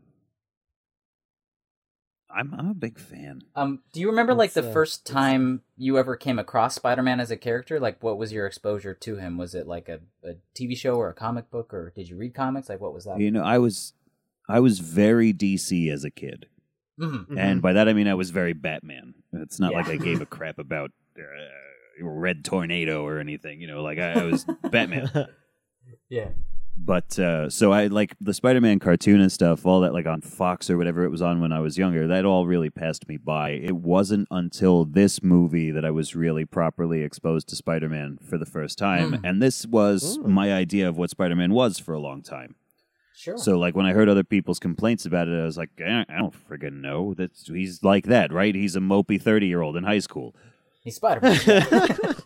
I'm 2.39 2.55
I'm 2.57 2.69
a 2.71 2.75
big 2.75 2.99
fan. 2.99 3.43
Um, 3.57 3.81
do 3.93 4.01
you 4.01 4.09
remember 4.09 4.33
like 4.35 4.53
the 4.53 4.69
uh, 4.69 4.73
first 4.73 5.05
time 5.07 5.63
you 5.77 5.99
ever 5.99 6.17
came 6.17 6.39
across 6.39 6.75
Spider-Man 6.77 7.19
as 7.21 7.31
a 7.31 7.37
character? 7.37 7.81
Like, 7.81 8.03
what 8.03 8.17
was 8.17 8.33
your 8.33 8.47
exposure 8.47 8.95
to 8.95 9.17
him? 9.17 9.37
Was 9.37 9.55
it 9.55 9.67
like 9.67 9.89
a, 9.89 10.01
a 10.25 10.35
TV 10.55 10.77
show 10.77 10.95
or 10.97 11.09
a 11.11 11.15
comic 11.15 11.51
book, 11.51 11.75
or 11.75 11.93
did 11.97 12.09
you 12.09 12.17
read 12.17 12.35
comics? 12.35 12.69
Like, 12.69 12.81
what 12.81 12.95
was 12.95 13.05
that? 13.07 13.19
You 13.19 13.31
know, 13.31 13.43
I 13.43 13.59
was 13.59 13.93
I 14.49 14.61
was 14.61 14.79
very 14.79 15.33
DC 15.35 15.91
as 15.93 16.05
a 16.05 16.11
kid, 16.11 16.47
Mhm. 17.01 17.37
and 17.37 17.61
by 17.61 17.73
that 17.73 17.89
I 17.89 17.93
mean 17.93 18.07
I 18.09 18.15
was 18.15 18.31
very 18.31 18.53
Batman. 18.53 19.15
It's 19.33 19.59
not 19.59 19.73
Yeah. 19.73 19.79
like 19.79 19.89
I 19.89 19.97
gave 19.97 20.21
a 20.21 20.27
crap 20.37 20.59
about 20.59 20.93
uh, 21.19 22.05
Red 22.05 22.45
Tornado 22.45 23.05
or 23.05 23.19
anything. 23.19 23.61
You 23.61 23.67
know, 23.67 23.83
like 23.83 23.99
I, 23.99 24.13
I 24.13 24.25
was 24.25 24.45
Batman. 24.71 25.11
Yeah. 26.11 26.29
But 26.81 27.19
uh, 27.19 27.51
so 27.51 27.73
I 27.73 27.89
like 27.89 28.15
the 28.21 28.33
Spider-Man 28.33 28.79
cartoon 28.79 29.21
and 29.21 29.31
stuff, 29.31 29.67
all 29.67 29.81
that 29.81 29.93
like 29.93 30.07
on 30.07 30.21
Fox 30.23 30.71
or 30.71 30.79
whatever 30.79 31.05
it 31.05 31.11
was 31.11 31.21
on 31.21 31.41
when 31.41 31.53
I 31.53 31.61
was 31.61 31.77
younger. 31.77 32.07
That 32.07 32.25
all 32.25 32.47
really 32.47 32.71
passed 32.71 33.09
me 33.09 33.17
by. 33.19 33.51
It 33.51 33.77
wasn't 33.77 34.27
until 34.31 34.85
this 34.85 35.23
movie 35.23 35.71
that 35.71 35.85
I 35.85 35.91
was 35.91 36.15
really 36.15 36.45
properly 36.47 37.03
exposed 37.03 37.49
to 37.49 37.57
Spider-Man 37.57 38.19
for 38.23 38.39
the 38.39 38.47
first 38.47 38.79
time, 38.79 39.13
Mm. 39.13 39.21
and 39.25 39.43
this 39.43 39.67
was 39.67 40.19
Mm. 40.19 40.27
my 40.29 40.53
idea 40.53 40.89
of 40.89 40.97
what 40.97 41.11
Spider-Man 41.11 41.53
was 41.53 41.79
for 41.79 41.93
a 41.95 42.01
long 42.01 42.23
time. 42.23 42.55
Sure. 43.15 43.37
So 43.37 43.59
like 43.59 43.75
when 43.77 43.85
I 43.85 43.93
heard 43.93 44.09
other 44.09 44.23
people's 44.25 44.61
complaints 44.61 45.05
about 45.05 45.27
it, 45.29 45.39
I 45.39 45.45
was 45.45 45.59
like, 45.59 45.71
eh, 45.85 46.05
I 46.09 46.17
don't 46.19 46.33
friggin' 46.49 46.81
know. 46.81 47.13
That's 47.15 47.49
he's 47.49 47.83
like 47.83 48.05
that, 48.07 48.33
right? 48.33 48.55
He's 48.55 48.77
a 48.77 48.81
mopey 48.81 49.21
thirty-year-old 49.21 49.77
in 49.77 49.83
high 49.85 49.99
school. 49.99 50.35
He's 50.85 50.97
Spider-Man. 50.97 52.15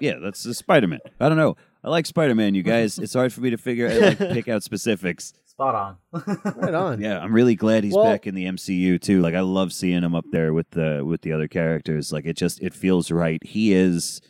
Yeah, 0.00 0.14
that's 0.22 0.44
a 0.46 0.54
Spider-Man. 0.54 1.00
I 1.18 1.28
don't 1.28 1.38
know. 1.38 1.56
I 1.84 1.90
like 1.90 2.06
Spider-Man, 2.06 2.54
you 2.54 2.62
guys. 2.74 2.98
It's 2.98 3.14
hard 3.14 3.32
for 3.32 3.40
me 3.40 3.50
to 3.50 3.56
figure 3.58 3.88
like 4.00 4.18
pick 4.18 4.48
out 4.48 4.62
specifics. 4.62 5.32
spot 5.46 5.74
on. 5.74 5.96
Right 6.56 6.74
on. 6.74 7.00
Yeah, 7.00 7.18
I'm 7.20 7.32
really 7.32 7.54
glad 7.54 7.84
he's 7.84 7.94
Well- 7.94 8.04
back 8.04 8.26
in 8.26 8.34
the 8.34 8.44
MCU 8.46 9.00
too. 9.00 9.20
Like 9.20 9.34
I 9.34 9.40
love 9.40 9.72
seeing 9.72 10.02
him 10.02 10.14
up 10.14 10.24
there 10.32 10.52
with 10.52 10.70
the 10.70 11.04
with 11.04 11.22
the 11.22 11.32
other 11.32 11.48
characters. 11.48 12.12
Like 12.12 12.24
it 12.26 12.36
just 12.36 12.60
it 12.62 12.74
feels 12.74 13.10
right. 13.10 13.42
He 13.44 13.72
is 13.72 14.20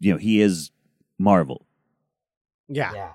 you 0.00 0.12
know, 0.12 0.18
he 0.18 0.40
is 0.40 0.70
Marvel. 1.18 1.66
Yeah. 2.68 2.92
yeah, 2.94 3.12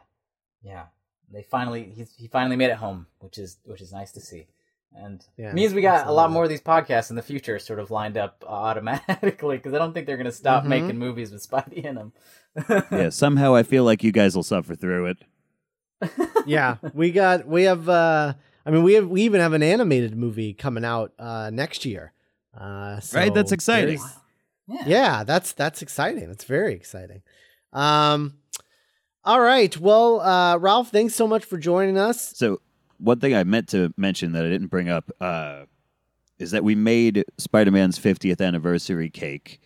yeah. 0.63 0.84
They 1.32 1.43
finally 1.43 1.91
he's, 1.96 2.13
he 2.17 2.28
finally 2.28 2.56
made 2.56 2.69
it 2.69 2.78
home, 2.78 3.08
which 3.19 3.38
is 3.38 3.58
which 3.63 3.82
is 3.82 3.91
nice 3.93 4.12
to 4.12 4.19
see, 4.22 4.48
and 4.95 5.25
Yeah, 5.38 5.53
means 5.53 5.73
we 5.73 5.82
got 5.82 6.08
a 6.08 6.12
lot 6.12 6.32
more 6.32 6.43
of 6.43 6.49
these 6.49 6.62
podcasts 6.62 7.10
in 7.10 7.15
the 7.15 7.21
future, 7.21 7.60
sort 7.60 7.79
of 7.79 7.89
lined 7.91 8.17
up 8.17 8.43
automatically 8.47 9.58
because 9.58 9.73
I 9.73 9.77
don't 9.77 9.93
think 9.93 10.08
they're 10.08 10.17
going 10.17 10.25
to 10.25 10.32
stop 10.32 10.63
Mhm. 10.63 10.67
making 10.67 10.97
movies 10.97 11.32
with 11.32 11.47
Spidey 11.47 11.84
in 11.86 11.95
them. 11.95 12.13
Yeah, 12.91 13.10
somehow 13.10 13.56
I 13.56 13.63
feel 13.63 13.84
like 13.84 14.03
you 14.03 14.12
guys 14.12 14.36
will 14.36 14.43
suffer 14.43 14.75
through 14.75 15.08
it. 15.08 15.17
yeah, 16.45 16.77
we 16.93 17.12
got 17.12 17.47
we 17.47 17.63
have 17.63 17.88
uh 17.89 18.34
I 18.65 18.71
mean 18.71 18.84
we 18.84 18.93
have 18.93 19.08
we 19.08 19.21
even 19.23 19.39
have 19.41 19.53
an 19.53 19.63
animated 19.63 20.15
movie 20.17 20.53
coming 20.53 20.84
out 20.86 21.13
uh 21.17 21.49
next 21.51 21.86
year. 21.86 22.13
Uh 22.58 22.99
so 22.99 23.17
Right, 23.17 23.34
that's 23.34 23.51
exciting. 23.51 23.97
there's- 23.97 24.19
yeah. 24.67 24.84
Yeah, 24.86 25.23
that's 25.23 25.53
that's 25.53 25.82
exciting. 25.82 26.27
That's 26.27 26.43
very 26.45 26.73
exciting. 26.73 27.21
Um 27.71 28.36
all 29.25 29.39
right. 29.41 29.75
Well, 29.77 30.19
uh 30.21 30.58
Ralph, 30.58 30.89
thanks 30.91 31.15
so 31.15 31.27
much 31.27 31.45
for 31.45 31.58
joining 31.58 31.97
us. 31.97 32.34
So 32.38 32.60
one 32.97 33.19
thing 33.19 33.34
I 33.36 33.43
meant 33.43 33.69
to 33.69 33.93
mention 33.97 34.32
that 34.34 34.45
I 34.45 34.49
didn't 34.49 34.67
bring 34.67 34.89
up 34.89 35.12
uh, 35.21 35.63
is 36.39 36.51
that 36.51 36.63
we 36.63 36.75
made 36.75 37.25
Spider-Man's 37.38 37.99
50th 37.99 38.41
anniversary 38.45 39.10
cake 39.10 39.60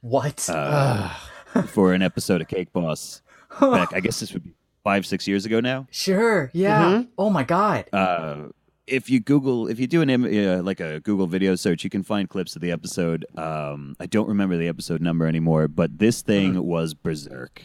What? 0.00 0.48
uh, 0.48 1.08
for 1.68 1.92
an 1.92 2.02
episode 2.02 2.40
of 2.40 2.48
Cake 2.48 2.72
Boss. 2.72 3.22
Back, 3.60 3.92
I 3.94 4.00
guess 4.00 4.20
this 4.20 4.32
would 4.32 4.44
be 4.44 4.54
five, 4.84 5.06
six 5.06 5.26
years 5.26 5.44
ago 5.46 5.60
now. 5.60 5.86
sure. 5.90 6.50
Yeah. 6.52 6.82
Mhm. 6.84 7.08
Oh 7.18 7.30
my 7.30 7.42
god. 7.44 7.86
Uh, 7.92 8.48
if 8.86 9.10
you 9.10 9.18
Google, 9.18 9.66
if 9.66 9.80
you 9.80 9.86
do 9.88 10.00
an 10.02 10.10
im- 10.10 10.24
uh, 10.24 10.62
like 10.62 10.78
a 10.80 11.00
Google 11.00 11.26
video 11.26 11.56
search, 11.56 11.82
you 11.82 11.90
can 11.90 12.02
find 12.04 12.28
clips 12.28 12.54
of 12.54 12.62
the 12.62 12.70
episode. 12.70 13.24
Um, 13.36 13.96
I 13.98 14.06
don't 14.06 14.28
remember 14.28 14.56
the 14.56 14.68
episode 14.68 15.00
number 15.02 15.26
anymore, 15.26 15.66
but 15.68 15.98
this 15.98 16.22
thing 16.22 16.62
was 16.64 16.94
berserk. 16.94 17.62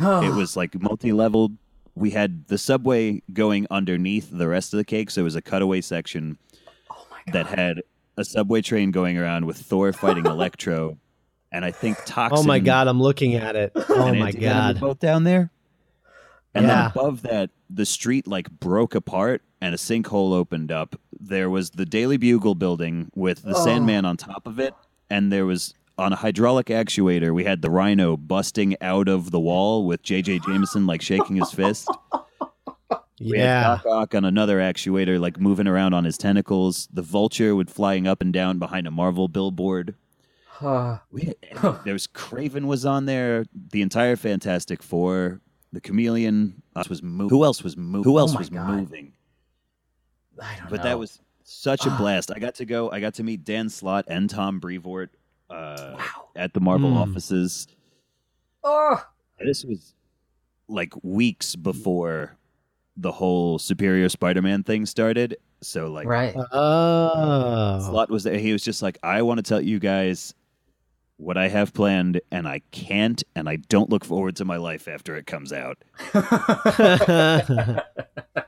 It 0.00 0.34
was 0.34 0.56
like 0.56 0.80
multi-leveled. 0.80 1.56
We 1.96 2.10
had 2.10 2.46
the 2.48 2.58
subway 2.58 3.22
going 3.32 3.66
underneath 3.70 4.28
the 4.30 4.46
rest 4.46 4.72
of 4.72 4.76
the 4.78 4.84
cake, 4.84 5.10
so 5.10 5.22
it 5.22 5.24
was 5.24 5.34
a 5.34 5.42
cutaway 5.42 5.80
section 5.80 6.38
oh 6.90 7.06
that 7.32 7.46
had 7.46 7.82
a 8.16 8.24
subway 8.24 8.60
train 8.62 8.90
going 8.92 9.18
around 9.18 9.46
with 9.46 9.56
Thor 9.56 9.92
fighting 9.92 10.26
Electro, 10.26 10.98
and 11.50 11.64
I 11.64 11.70
think 11.70 11.96
Toxin. 12.06 12.38
Oh 12.38 12.42
my 12.42 12.58
god, 12.58 12.86
I'm 12.86 13.00
looking 13.00 13.34
at 13.34 13.56
it. 13.56 13.72
Oh 13.74 14.12
my 14.14 14.26
Anti-Venom 14.28 14.74
god. 14.74 14.80
both 14.80 14.98
down 15.00 15.24
there. 15.24 15.50
And 16.54 16.66
Yeah. 16.66 16.74
then 16.82 16.90
above 16.90 17.22
that, 17.22 17.50
the 17.68 17.84
street 17.86 18.26
like 18.26 18.50
broke 18.50 18.94
apart 18.94 19.42
and 19.60 19.74
a 19.74 19.78
sinkhole 19.78 20.32
opened 20.34 20.70
up. 20.72 20.96
There 21.18 21.50
was 21.50 21.70
the 21.70 21.84
Daily 21.86 22.16
Bugle 22.18 22.54
building 22.54 23.10
with 23.14 23.42
the 23.42 23.54
Oh. 23.56 23.64
Sandman 23.64 24.04
on 24.04 24.16
top 24.18 24.46
of 24.46 24.58
it, 24.58 24.74
and 25.10 25.32
there 25.32 25.44
was 25.46 25.74
on 25.98 26.12
a 26.12 26.16
hydraulic 26.16 26.66
actuator. 26.66 27.32
We 27.34 27.44
had 27.44 27.62
the 27.62 27.70
Rhino 27.70 28.16
busting 28.16 28.76
out 28.80 29.08
of 29.08 29.30
the 29.30 29.40
wall 29.40 29.86
with 29.86 30.02
J.J. 30.02 30.40
Jameson 30.40 30.86
like 30.86 31.00
shaking 31.02 31.36
his 31.36 31.50
fist. 31.52 31.88
We 33.18 33.38
had 33.38 33.44
Yeah. 33.44 33.62
Doc 33.82 33.86
Ock 33.86 34.14
on 34.14 34.24
another 34.26 34.58
actuator, 34.58 35.18
like 35.18 35.40
moving 35.40 35.66
around 35.66 35.94
on 35.94 36.04
his 36.04 36.18
tentacles. 36.18 36.88
The 36.92 37.02
Vulture 37.02 37.56
would 37.56 37.70
flying 37.70 38.06
up 38.06 38.20
and 38.20 38.32
down 38.32 38.58
behind 38.58 38.86
a 38.86 38.90
Marvel 38.90 39.28
billboard. 39.28 39.94
Uh, 40.60 40.98
We 41.10 41.22
had, 41.22 41.36
there 41.84 41.92
was 41.94 42.06
Kraven 42.06 42.66
was 42.66 42.84
on 42.84 43.06
there. 43.06 43.44
The 43.70 43.82
entire 43.82 44.16
Fantastic 44.16 44.82
Four. 44.82 45.40
The 45.72 45.80
Chameleon 45.80 46.62
uh, 46.74 46.84
was 46.88 47.02
mo- 47.02 47.28
who 47.28 47.44
else 47.44 47.62
was 47.62 47.76
moving? 47.76 48.04
Who 48.04 48.18
else 48.18 48.34
Oh 48.34 48.38
was 48.38 48.48
God. 48.50 48.68
moving? 48.68 49.12
I 50.40 50.56
don't 50.58 50.70
But 50.70 50.78
know. 50.78 50.82
that 50.84 50.98
was 50.98 51.18
such 51.44 51.84
a 51.86 51.90
Ah. 51.90 51.96
blast. 51.98 52.30
I 52.34 52.38
got 52.38 52.54
to 52.56 52.64
go. 52.66 52.90
I 52.90 53.00
got 53.00 53.14
to 53.14 53.22
meet 53.22 53.44
Dan 53.44 53.68
Slott 53.68 54.04
and 54.08 54.28
Tom 54.30 54.58
Brevoort 54.60 55.10
uh, 55.50 55.94
wow. 55.98 56.28
at 56.36 56.54
the 56.54 56.60
Marvel 56.60 56.90
Mm. 56.90 56.96
offices. 56.96 57.66
Oh. 58.64 59.02
This 59.44 59.64
was 59.64 59.94
like 60.68 60.92
weeks 61.02 61.54
before 61.56 62.36
the 62.96 63.12
whole 63.12 63.58
Superior 63.58 64.08
Spider-Man 64.08 64.62
thing 64.64 64.86
started. 64.86 65.36
So 65.60 65.88
like 65.88 66.06
Right. 66.06 66.34
Oh. 66.52 67.80
Slott 67.88 68.10
was 68.10 68.24
there. 68.24 68.38
He 68.38 68.52
was 68.52 68.62
just 68.62 68.82
like, 68.82 68.98
I 69.02 69.22
want 69.22 69.38
to 69.38 69.42
tell 69.42 69.60
you 69.60 69.78
guys 69.78 70.34
what 71.18 71.38
I 71.38 71.48
have 71.48 71.72
planned, 71.72 72.20
and 72.30 72.46
I 72.46 72.60
can't, 72.72 73.22
and 73.34 73.48
I 73.48 73.56
don't 73.56 73.88
look 73.88 74.04
forward 74.04 74.36
to 74.36 74.44
my 74.44 74.58
life 74.58 74.86
after 74.86 75.16
it 75.16 75.26
comes 75.26 75.50
out. 75.50 75.78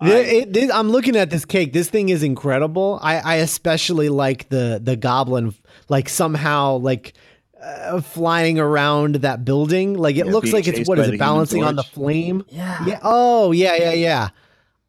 And 0.00 0.12
I, 0.12 0.18
it, 0.18 0.52
this, 0.52 0.70
I'm 0.72 0.90
looking 0.90 1.16
at 1.16 1.30
this 1.30 1.44
cake. 1.44 1.72
This 1.72 1.88
thing 1.90 2.08
is 2.08 2.22
incredible. 2.22 2.98
I, 3.02 3.16
I 3.18 3.34
especially 3.36 4.08
like 4.08 4.48
the 4.48 4.80
the 4.82 4.96
goblin, 4.96 5.54
like 5.88 6.08
somehow 6.08 6.76
like 6.78 7.14
uh, 7.62 8.00
flying 8.00 8.58
around 8.58 9.16
that 9.16 9.44
building. 9.44 9.94
Like 9.94 10.16
it 10.16 10.26
Yeah, 10.26 10.32
looks 10.32 10.52
like 10.52 10.66
it's 10.68 10.78
chased 10.78 10.88
what 10.88 10.96
by 10.96 11.02
is 11.02 11.08
the 11.08 11.14
it 11.14 11.16
Human 11.16 11.28
balancing 11.34 11.64
on 11.64 11.76
the 11.76 11.82
flame? 11.82 12.44
yeah. 12.48 12.84
Yeah. 12.86 13.00
Oh 13.02 13.52
yeah 13.52 13.74
yeah 13.76 13.92
yeah. 13.92 14.28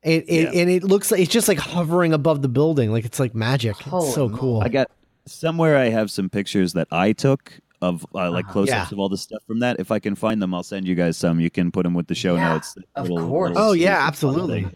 It, 0.02 0.26
it 0.30 0.54
Yeah. 0.54 0.62
and 0.62 0.70
it 0.70 0.84
looks 0.84 1.12
like 1.12 1.20
it's 1.20 1.32
just 1.32 1.48
like 1.48 1.58
hovering 1.60 2.14
above 2.14 2.42
the 2.42 2.48
building. 2.50 2.92
Like 2.92 3.06
it's 3.06 3.20
like 3.20 3.36
magic. 3.36 3.82
Holy 3.82 4.06
it's 4.06 4.16
so 4.16 4.30
cool. 4.30 4.62
I 4.62 4.70
got 4.70 4.90
somewhere. 5.26 5.76
I 5.78 5.90
have 5.90 6.10
some 6.10 6.30
pictures 6.30 6.74
that 6.74 6.88
I 6.92 7.12
took 7.12 7.60
of 7.82 8.06
uh, 8.14 8.30
like 8.32 8.46
Uh-huh. 8.46 8.54
close-ups 8.54 8.90
Yeah. 8.92 8.96
of 8.96 9.00
all 9.00 9.10
the 9.10 9.18
stuff 9.18 9.42
from 9.48 9.60
that. 9.60 9.80
If 9.80 9.92
I 9.92 10.00
can 10.00 10.16
find 10.16 10.42
them, 10.42 10.54
I'll 10.54 10.64
send 10.64 10.88
you 10.88 10.96
guys 10.96 11.18
some. 11.18 11.40
You 11.40 11.50
can 11.50 11.72
put 11.72 11.84
them 11.84 11.94
with 11.94 12.08
the 12.08 12.16
show 12.16 12.36
Yeah, 12.36 12.54
notes. 12.54 12.76
of 12.96 13.10
Little- 13.10 13.28
course. 13.28 13.50
little 13.50 13.70
Oh, 13.70 13.72
yeah, 13.74 14.06
absolutely. 14.06 14.68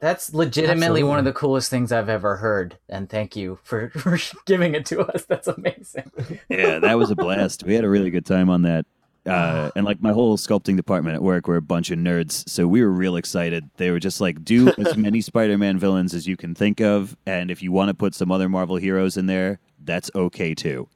That's 0.00 0.32
legitimately 0.32 1.02
one 1.02 1.18
of 1.18 1.24
the 1.24 1.32
coolest 1.32 1.70
things 1.70 1.90
I've 1.90 2.08
ever 2.08 2.36
heard, 2.36 2.78
and 2.88 3.08
thank 3.10 3.34
you 3.34 3.58
for, 3.64 3.90
for 3.96 4.16
giving 4.46 4.74
it 4.74 4.86
to 4.86 5.00
us. 5.00 5.24
That's 5.24 5.48
amazing. 5.48 6.10
Yeah, 6.48 6.78
that 6.78 6.96
was 6.98 7.10
a 7.10 7.16
blast. 7.16 7.64
We 7.64 7.74
had 7.74 7.84
a 7.84 7.88
really 7.88 8.10
good 8.10 8.24
time 8.26 8.48
on 8.48 8.62
that. 8.62 8.86
Uh, 9.26 9.70
and 9.76 9.84
like 9.84 10.00
my 10.00 10.12
whole 10.12 10.38
sculpting 10.38 10.76
department 10.76 11.14
at 11.16 11.22
work, 11.22 11.48
we're 11.48 11.56
a 11.56 11.60
bunch 11.62 11.90
of 11.90 11.98
nerds, 11.98 12.48
so 12.48 12.66
we 12.66 12.80
were 12.80 12.90
real 12.90 13.16
excited. 13.16 13.68
They 13.76 13.90
were 13.90 13.98
just 13.98 14.20
like, 14.20 14.42
do 14.44 14.72
as 14.78 14.96
many 14.96 15.20
Spider-Man 15.20 15.78
villains 15.78 16.14
as 16.14 16.26
you 16.26 16.36
can 16.36 16.54
think 16.54 16.80
of, 16.80 17.14
and 17.26 17.50
if 17.50 17.62
you 17.62 17.70
want 17.72 17.88
to 17.88 17.94
put 17.94 18.14
some 18.14 18.30
other 18.32 18.48
Marvel 18.48 18.76
heroes 18.76 19.16
in 19.16 19.26
there, 19.26 19.58
that's 19.84 20.10
okay 20.14 20.54
too. 20.54 20.88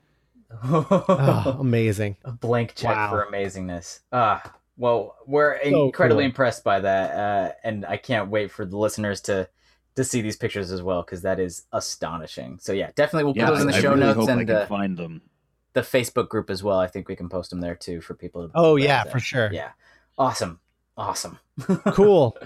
Oh, 0.64 1.56
amazing. 1.60 2.16
A 2.24 2.32
blank 2.32 2.74
check 2.74 2.96
Wow. 2.96 3.10
for 3.10 3.26
amazingness. 3.30 4.00
Ah, 4.12 4.54
well, 4.76 5.16
we're 5.26 5.58
So 5.62 5.86
incredibly 5.86 6.24
cool. 6.24 6.28
impressed 6.30 6.64
by 6.64 6.80
that, 6.80 7.10
uh, 7.14 7.52
and 7.64 7.84
I 7.86 7.96
can't 7.96 8.30
wait 8.30 8.50
for 8.50 8.64
the 8.64 8.76
listeners 8.76 9.20
to 9.22 9.48
to 9.94 10.04
see 10.04 10.22
these 10.22 10.36
pictures 10.36 10.72
as 10.72 10.80
well 10.82 11.02
because 11.02 11.20
that 11.22 11.38
is 11.38 11.64
astonishing. 11.72 12.58
So 12.60 12.72
yeah, 12.72 12.90
definitely 12.94 13.24
we'll 13.24 13.34
put 13.34 13.40
Yeah, 13.40 13.50
those 13.50 13.60
in 13.60 13.66
the 13.66 13.74
I, 13.74 13.76
I 13.76 13.80
show 13.80 13.90
really 13.90 14.00
notes 14.00 14.16
hope 14.16 14.28
I 14.30 14.32
and 14.32 14.46
can 14.48 14.56
uh, 14.56 14.66
find 14.66 14.96
them. 14.96 15.22
the 15.74 15.82
Facebook 15.82 16.28
group 16.30 16.48
as 16.48 16.62
well. 16.62 16.78
I 16.78 16.86
think 16.86 17.08
we 17.08 17.16
can 17.16 17.28
post 17.28 17.50
them 17.50 17.60
there 17.60 17.74
too 17.74 18.00
for 18.00 18.14
people. 18.14 18.48
to 18.48 18.50
Oh 18.54 18.76
yeah, 18.76 19.00
at. 19.02 19.12
for 19.12 19.20
sure. 19.20 19.50
Yeah, 19.52 19.72
awesome, 20.16 20.60
awesome, 20.96 21.38
Cool. 21.92 22.36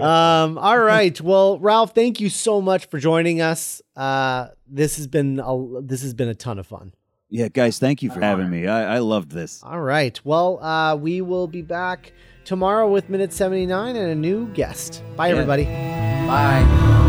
Um, 0.00 0.58
all 0.58 0.78
right. 0.78 1.18
Well, 1.20 1.58
Ralph, 1.60 1.94
thank 1.94 2.20
you 2.20 2.28
so 2.28 2.60
much 2.60 2.86
for 2.86 2.98
joining 2.98 3.40
us. 3.40 3.80
Uh, 3.96 4.48
this 4.66 4.96
has 4.96 5.06
been 5.06 5.38
a, 5.38 5.80
this 5.80 6.02
has 6.02 6.12
been 6.14 6.28
a 6.28 6.34
ton 6.34 6.58
of 6.58 6.66
fun. 6.66 6.92
Yeah, 7.30 7.48
guys, 7.48 7.78
thank 7.78 8.02
you 8.02 8.10
for 8.10 8.20
having 8.20 8.48
me. 8.48 8.66
I, 8.66 8.96
I 8.96 8.98
loved 9.00 9.30
this. 9.30 9.60
All 9.62 9.80
right. 9.80 10.18
Well, 10.24 10.62
uh, 10.64 10.96
we 10.96 11.20
will 11.20 11.46
be 11.46 11.60
back 11.62 12.12
tomorrow 12.44 12.90
with 12.90 13.10
minute 13.10 13.32
79 13.32 13.96
and 13.96 14.10
a 14.10 14.14
new 14.14 14.46
guest. 14.54 15.02
Bye, 15.16 15.28
Yeah. 15.28 15.34
everybody. 15.34 15.64
Bye. 15.64 17.04